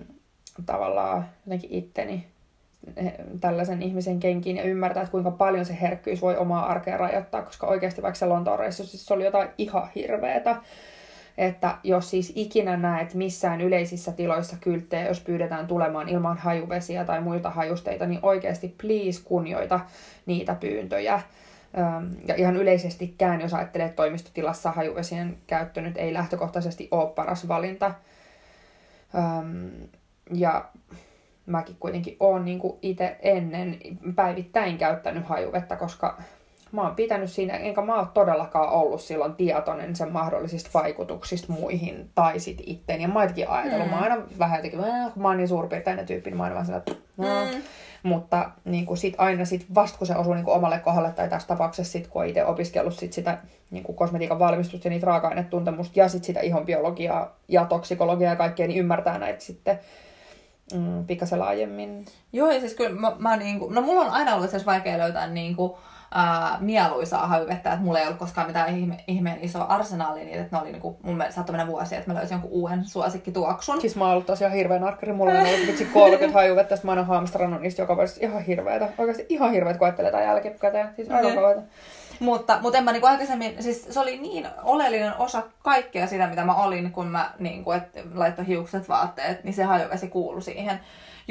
[0.66, 2.28] tavallaan jotenkin itteni
[2.96, 7.42] eh, tällaisen ihmisen kenkiin ja ymmärtää, että kuinka paljon se herkkyys voi omaa arkea rajoittaa,
[7.42, 10.56] koska oikeasti vaikka se Lontoon reissu, siis se oli jotain ihan hirveetä
[11.42, 17.22] että jos siis ikinä näet missään yleisissä tiloissa kylttejä, jos pyydetään tulemaan ilman hajuvesiä tai
[17.22, 19.80] muita hajusteita, niin oikeasti please kunnioita
[20.26, 21.22] niitä pyyntöjä.
[22.28, 27.94] Ja ihan yleisestikään, jos ajattelee, että toimistotilassa hajuvesien käyttö nyt ei lähtökohtaisesti ole paras valinta.
[30.34, 30.66] Ja
[31.46, 33.78] mäkin kuitenkin olen niin itse ennen
[34.16, 36.18] päivittäin käyttänyt hajuvettä, koska
[36.72, 42.10] mä oon pitänyt siinä, enkä mä oon todellakaan ollut silloin tietoinen sen mahdollisista vaikutuksista muihin
[42.16, 43.02] tai sit itteen.
[43.02, 43.94] Ja mä oonkin ajatellut, mm.
[43.94, 44.80] mä aina vähän jotenkin,
[45.14, 47.28] kun mä oon niin suurpiirteinen tyyppi, niin mä oon vaan sillä, että no.
[47.28, 47.62] mm.
[48.04, 51.30] Mutta niin kuin sit aina sit vasta kun se osuu niin kuin omalle kohdalle, tai
[51.30, 53.38] tässä tapauksessa sit, kun on itse opiskellut sit sitä
[53.72, 58.36] niin kuin kosmetiikan valmistusta ja niitä raaka-ainetuntemusta ja sit sitä ihon biologiaa ja toksikologiaa ja
[58.36, 59.80] kaikkea, niin ymmärtää näitä sitten
[60.74, 62.06] mm, pikkasen laajemmin.
[62.34, 65.28] Joo, ja siis kyllä mä, mä niin kuin, no mulla on aina ollut vaikea löytää
[65.28, 65.72] niin kuin,
[66.12, 70.56] ää, mieluisaa hajuvettä, että mulla ei ollut koskaan mitään ihme, ihmeen isoa arsenaalia, niin että
[70.56, 73.82] ne oli niinku, mun mielestä saattoi mennä vuosia, että mä löysin jonkun uuden suosikkituoksun.
[73.82, 75.14] Siis mä oon ollut tosiaan hirveä narkkari.
[75.14, 78.26] Mulla on ollut vitsi 30 hajuvettä, mä aina hamstrannut niistä joka vuosi.
[78.26, 78.90] Ihan hirveetä.
[78.98, 80.90] Oikeasti ihan hirveet, kun ajattelee tämän jälkikäteen.
[80.96, 81.62] Siis aivan kauheeta.
[82.20, 86.46] Mutta, mutta en mä niinku aikaisemmin, siis se oli niin oleellinen osa kaikkea sitä, mitä
[86.46, 87.84] mä olin, kun mä niinku, et,
[88.14, 90.80] laittoi hiukset vaatteet, niin se hajuvesi kuului siihen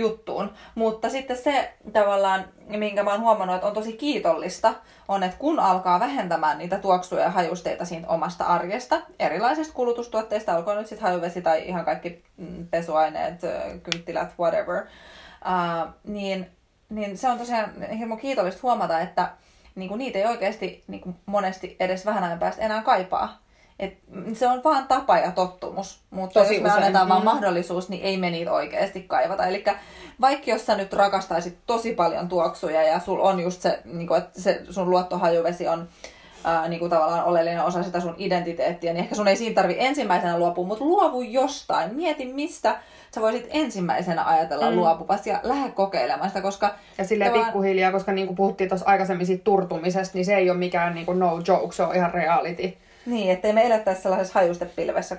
[0.00, 0.52] juttuun.
[0.74, 4.74] Mutta sitten se tavallaan, minkä mä oon huomannut, että on tosi kiitollista,
[5.08, 10.76] on, että kun alkaa vähentämään niitä tuoksuja ja hajusteita siitä omasta arjesta, erilaisista kulutustuotteista, olkoon
[10.76, 13.40] nyt sitten hajuvesi tai ihan kaikki mm, pesuaineet,
[13.82, 16.50] kynttilät, whatever, uh, niin,
[16.88, 19.30] niin se on tosiaan hirmu kiitollista huomata, että
[19.74, 23.38] niinku niitä ei oikeasti niinku monesti edes vähän ajan päästä enää kaipaa.
[23.80, 23.98] Et
[24.32, 26.82] se on vaan tapa ja tottumus, mutta Tosi jos me usein.
[26.82, 27.24] annetaan vaan mm.
[27.24, 29.46] mahdollisuus, niin ei me niitä oikeasti kaivata.
[29.46, 29.64] Eli
[30.20, 34.18] vaikka jos sä nyt rakastaisit tosi paljon tuoksuja ja sul on just se, niin kuin,
[34.18, 35.88] että se sun luottohajuvesi on
[36.44, 39.76] ää, niin kuin tavallaan oleellinen osa sitä sun identiteettiä, niin ehkä sun ei siinä tarvi
[39.78, 41.94] ensimmäisenä luopua, mutta luovu jostain.
[41.94, 42.80] Mieti, mistä
[43.14, 44.76] sä voisit ensimmäisenä ajatella mm.
[44.76, 46.74] luopuvasti ja lähde kokeilemaan sitä, koska...
[46.98, 47.52] Ja silleen tavallaan...
[47.52, 51.06] pikkuhiljaa, koska niin kuin puhuttiin tuossa aikaisemmin siitä turtumisesta, niin se ei ole mikään niin
[51.06, 52.76] kuin no joke, se on ihan reality.
[53.06, 55.16] Niin, ettei me elettäisi sellaisessa hajustepilvessä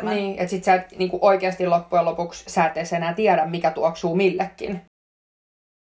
[0.00, 0.04] 24-7.
[0.04, 4.16] Niin, että sit sä et niinku oikeasti loppujen lopuksi sä et enää tiedä, mikä tuoksuu
[4.16, 4.82] millekin.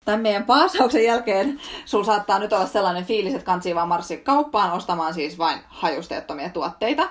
[0.05, 4.73] Tämän meidän paasauksen jälkeen sul saattaa nyt olla sellainen fiilis, että kansi vaan marssi kauppaan
[4.73, 7.09] ostamaan siis vain hajusteettomia tuotteita.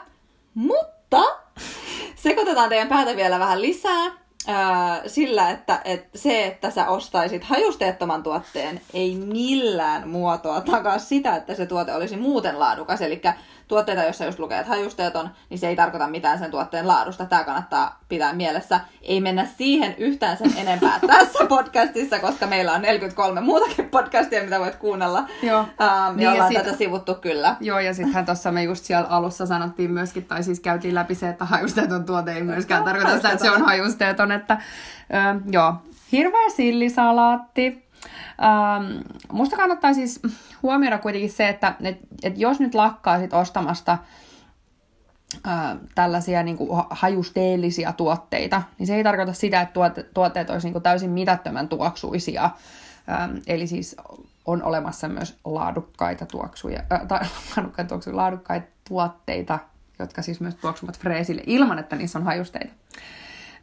[0.53, 1.23] Mutta
[2.15, 4.11] sekoitetaan teidän päätä vielä vähän lisää
[5.07, 11.55] sillä, että, että se, että sä ostaisit hajusteettoman tuotteen, ei millään muotoa takaa sitä, että
[11.55, 13.01] se tuote olisi muuten laadukas.
[13.01, 13.21] Eli
[13.67, 17.25] tuotteita, joissa just lukee, että hajusteeton, niin se ei tarkoita mitään sen tuotteen laadusta.
[17.25, 18.79] Tämä kannattaa pitää mielessä.
[19.01, 24.59] Ei mennä siihen yhtään sen enempää tässä podcastissa, koska meillä on 43 muutakin podcastia, mitä
[24.59, 25.25] voit kuunnella.
[25.43, 25.59] Joo.
[25.59, 25.67] Um,
[26.15, 27.55] niin, ja ollaan sit, tätä sivuttu kyllä.
[27.59, 31.29] Joo, ja sittenhän tuossa me just siellä alussa sanottiin myöskin, tai siis käytiin läpi se,
[31.29, 34.31] että hajusteeton tuote ei myöskään tarkoita sitä, että se on hajusteeton.
[34.31, 34.57] Että,
[35.13, 35.73] ö, joo,
[36.11, 37.86] hirveä sillisalaatti
[38.43, 40.19] Ähm, musta kannattaa siis
[40.63, 43.97] huomioida kuitenkin se, että et, et jos nyt lakkaisit ostamasta
[45.47, 50.73] äh, tällaisia niin kuin hajusteellisia tuotteita, niin se ei tarkoita sitä, että tuote, tuotteet olisivat
[50.73, 52.49] niin täysin mitättömän tuoksuisia.
[53.09, 53.95] Ähm, eli siis
[54.45, 57.19] on olemassa myös laadukkaita tuoksuja, äh, tai
[57.55, 59.59] laadukkaita, tuoksuja, laadukkaita tuotteita,
[59.99, 62.73] jotka siis myös tuoksuvat freesille ilman, että niissä on hajusteita.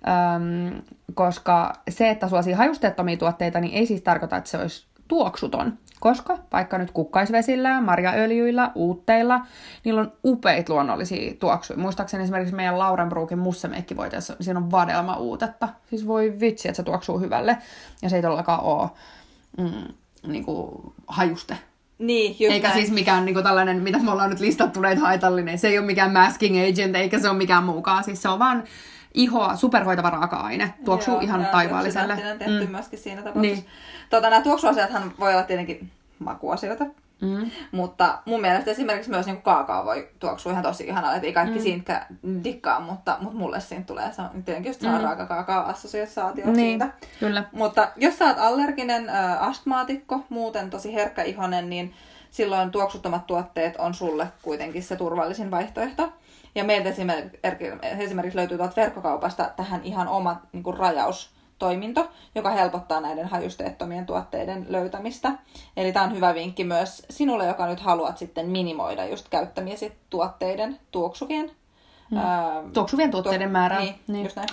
[0.07, 0.83] Öm,
[1.15, 5.79] koska se, että suosii hajusteettomia tuotteita, niin ei siis tarkoita, että se olisi tuoksuton.
[6.01, 9.41] Koska vaikka nyt kukkaisvesillä, marjaöljyillä, uutteilla,
[9.85, 11.79] niillä on upeita luonnollisia tuoksuja.
[11.79, 15.69] Muistaakseni esimerkiksi meidän Laurenbruukin mussemeikkivoiteessa, siinä on vadelma uutetta.
[15.91, 17.59] Siis voi vitsi, että se tuoksuu hyvälle.
[18.03, 18.91] Ja se ei todellakaan ole
[19.59, 19.95] mm,
[20.27, 21.57] niin kuin hajuste.
[21.99, 22.81] Niin, just Eikä näin.
[22.81, 25.59] siis mikään niin kuin tällainen, mitä me ollaan nyt listattu näitä haitallinen.
[25.59, 28.05] Se ei ole mikään masking agent, eikä se ole mikään muukaan.
[28.05, 28.65] Siis se on vaan
[29.15, 30.75] ihoa superhoitava raaka-aine.
[30.85, 32.17] Tuoksuu Joo, ihan taivaalliselle.
[32.39, 32.71] tehty mm.
[32.71, 33.63] myöskin siinä tapauksessa.
[33.63, 33.67] Niin.
[34.11, 36.85] Tota, nämä tuoksuasiathan voi olla tietenkin makuasioita.
[37.21, 37.51] Mm.
[37.73, 41.59] Mutta mun mielestä esimerkiksi myös niin kaakao voi tuoksua ihan tosi ihanalle, että ei kaikki
[41.59, 41.63] mm.
[41.63, 42.07] siitä
[42.45, 45.03] dikkaa, mutta, mutta mulle siitä tulee se on tietenkin just mm.
[45.03, 46.93] raaka kaakao assosiaatio niin, siitä.
[47.21, 47.45] Kyllä.
[47.53, 51.95] Mutta jos sä oot allerginen ä, astmaatikko, muuten tosi herkkä ihonen, niin
[52.31, 56.13] silloin tuoksuttomat tuotteet on sulle kuitenkin se turvallisin vaihtoehto.
[56.55, 56.89] Ja meiltä
[57.99, 64.67] esimerkiksi löytyy tuolta verkkokaupasta tähän ihan oma niin kuin rajaustoiminto, joka helpottaa näiden hajusteettomien tuotteiden
[64.69, 65.33] löytämistä.
[65.77, 70.81] Eli tämä on hyvä vinkki myös sinulle, joka nyt haluat sitten minimoida just käyttämiesi tuotteiden
[70.91, 71.51] tuoksuvien
[72.11, 72.73] Hmm.
[72.73, 73.81] Tuoksuvien tuotteiden tuo- määrää.
[73.81, 74.49] Niin, niin, just näin.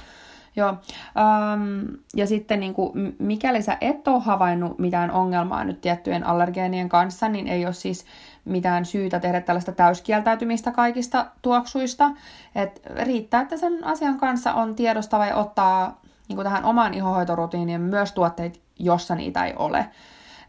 [0.56, 0.70] Joo.
[0.70, 6.89] Um, ja sitten niin kuin, mikäli sä et ole havainnut mitään ongelmaa nyt tiettyjen allergeenien
[6.89, 8.06] kanssa, niin ei ole siis
[8.45, 12.12] mitään syytä tehdä tällaista täyskieltäytymistä kaikista tuoksuista.
[12.56, 17.82] Et riittää, että sen asian kanssa on tiedostava ja ottaa niin kuin tähän omaan ihohoitorutiiniin
[17.82, 19.89] myös tuotteita, jossa niitä ei ole.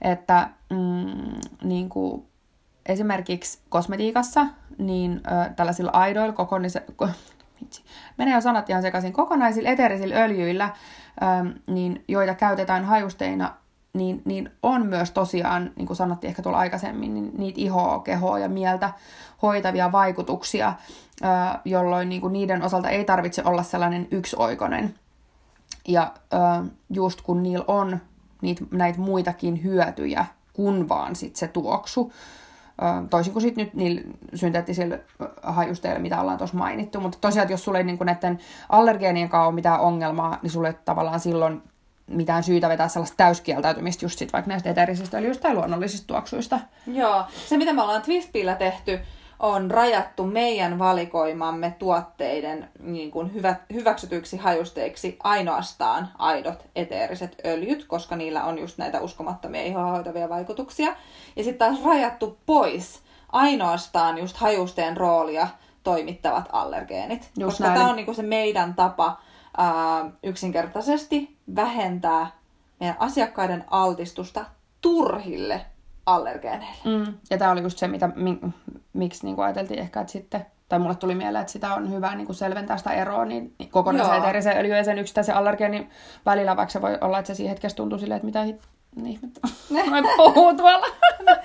[0.01, 1.33] Että mm,
[1.65, 2.27] niin kuin
[2.87, 4.47] esimerkiksi kosmetiikassa,
[4.79, 6.85] niin ö, tällaisilla aidoilla, kokonise,
[7.65, 10.71] ko, menee jo sanat ihan sekaisin, kokonaisilla eteerisillä öljyillä,
[11.23, 13.55] ö, niin, joita käytetään hajusteina
[13.93, 18.39] niin, niin on myös tosiaan, niin kuin sanottiin ehkä tuolla aikaisemmin, niin niitä ihoa, kehoa
[18.39, 18.91] ja mieltä
[19.43, 20.75] hoitavia vaikutuksia,
[21.65, 24.95] jolloin niin kuin niiden osalta ei tarvitse olla sellainen yksioikoinen.
[25.89, 26.13] Ja
[26.91, 27.99] just kun niillä on
[28.43, 32.13] niitä, näitä muitakin hyötyjä kuin vaan sit se tuoksu,
[33.11, 34.01] toisin kuin sit nyt niillä
[34.35, 34.99] synteettisillä
[35.43, 37.01] hajusteilla, mitä ollaan tuossa mainittu.
[37.01, 41.21] Mutta tosiaan, jos sulle ei niin näiden allergeenien kanssa ole mitään ongelmaa, niin sulle tavallaan
[41.21, 41.63] silloin
[42.07, 46.61] mitään syytä vetää sellaista täyskieltäytymistä just sit vaikka näistä eteerisistä öljyistä tai luonnollisista tuoksuista.
[46.87, 49.01] Joo, se mitä me ollaan Twistpillä tehty,
[49.43, 58.17] on rajattu meidän valikoimamme tuotteiden niin kuin hyvä, hyväksytyiksi hajusteiksi ainoastaan aidot eteeriset öljyt, koska
[58.17, 60.97] niillä on just näitä uskomattomia ihohoitavia vaikutuksia.
[61.37, 65.49] Ja sitten taas rajattu pois ainoastaan just hajusteen roolia
[65.83, 67.31] toimittavat allergeenit.
[67.39, 69.21] Just koska tämä on niinku se meidän tapa
[69.57, 72.31] ää, yksinkertaisesti vähentää
[72.81, 74.45] meidän asiakkaiden altistusta
[74.81, 75.67] turhille
[76.07, 76.77] allergeeneille.
[76.85, 77.15] Mm.
[77.31, 78.39] Ja tämä oli just se, mitä, mi,
[78.93, 82.27] miksi niin ajateltiin ehkä, että sitten, tai mulle tuli mieleen, että sitä on hyvä niin
[82.27, 85.91] kuin selventää sitä eroa niin niin kokonaisen eteerisen öljyn ja sen yksittäisen allergeenin
[86.27, 88.69] välillä, vaikka se voi olla, että se siinä hetkessä tuntuu silleen, että mitä hit...
[89.07, 89.41] ihmettä.
[89.91, 90.87] Noin puhuu tuolla.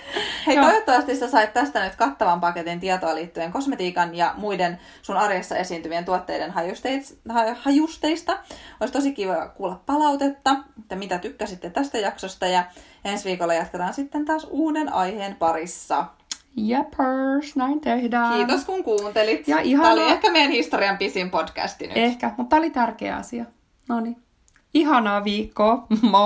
[0.48, 0.66] Hei, Joo.
[0.66, 6.06] toivottavasti sä sait tästä nyt kattavan paketin tietoa liittyen kosmetiikan ja muiden sun arjessa esiintyvien
[6.06, 8.40] tuotteiden hajusteis- ha- hajusteista.
[8.80, 12.64] Olisi tosi kiva kuulla palautetta, että mitä tykkäsitte tästä jaksosta ja
[13.06, 16.06] ensi viikolla jatketaan sitten taas uuden aiheen parissa.
[16.58, 18.34] Jeppers, näin tehdään.
[18.34, 19.48] Kiitos kun kuuntelit.
[19.48, 19.92] Ja Tämä ihanaa.
[19.92, 21.98] oli ehkä meidän historian pisin podcasti nyt.
[21.98, 23.46] Ehkä, mutta tämä oli tärkeä asia.
[23.90, 24.18] No niin.
[24.74, 25.88] Ihanaa viikkoa.
[26.02, 26.22] Moi!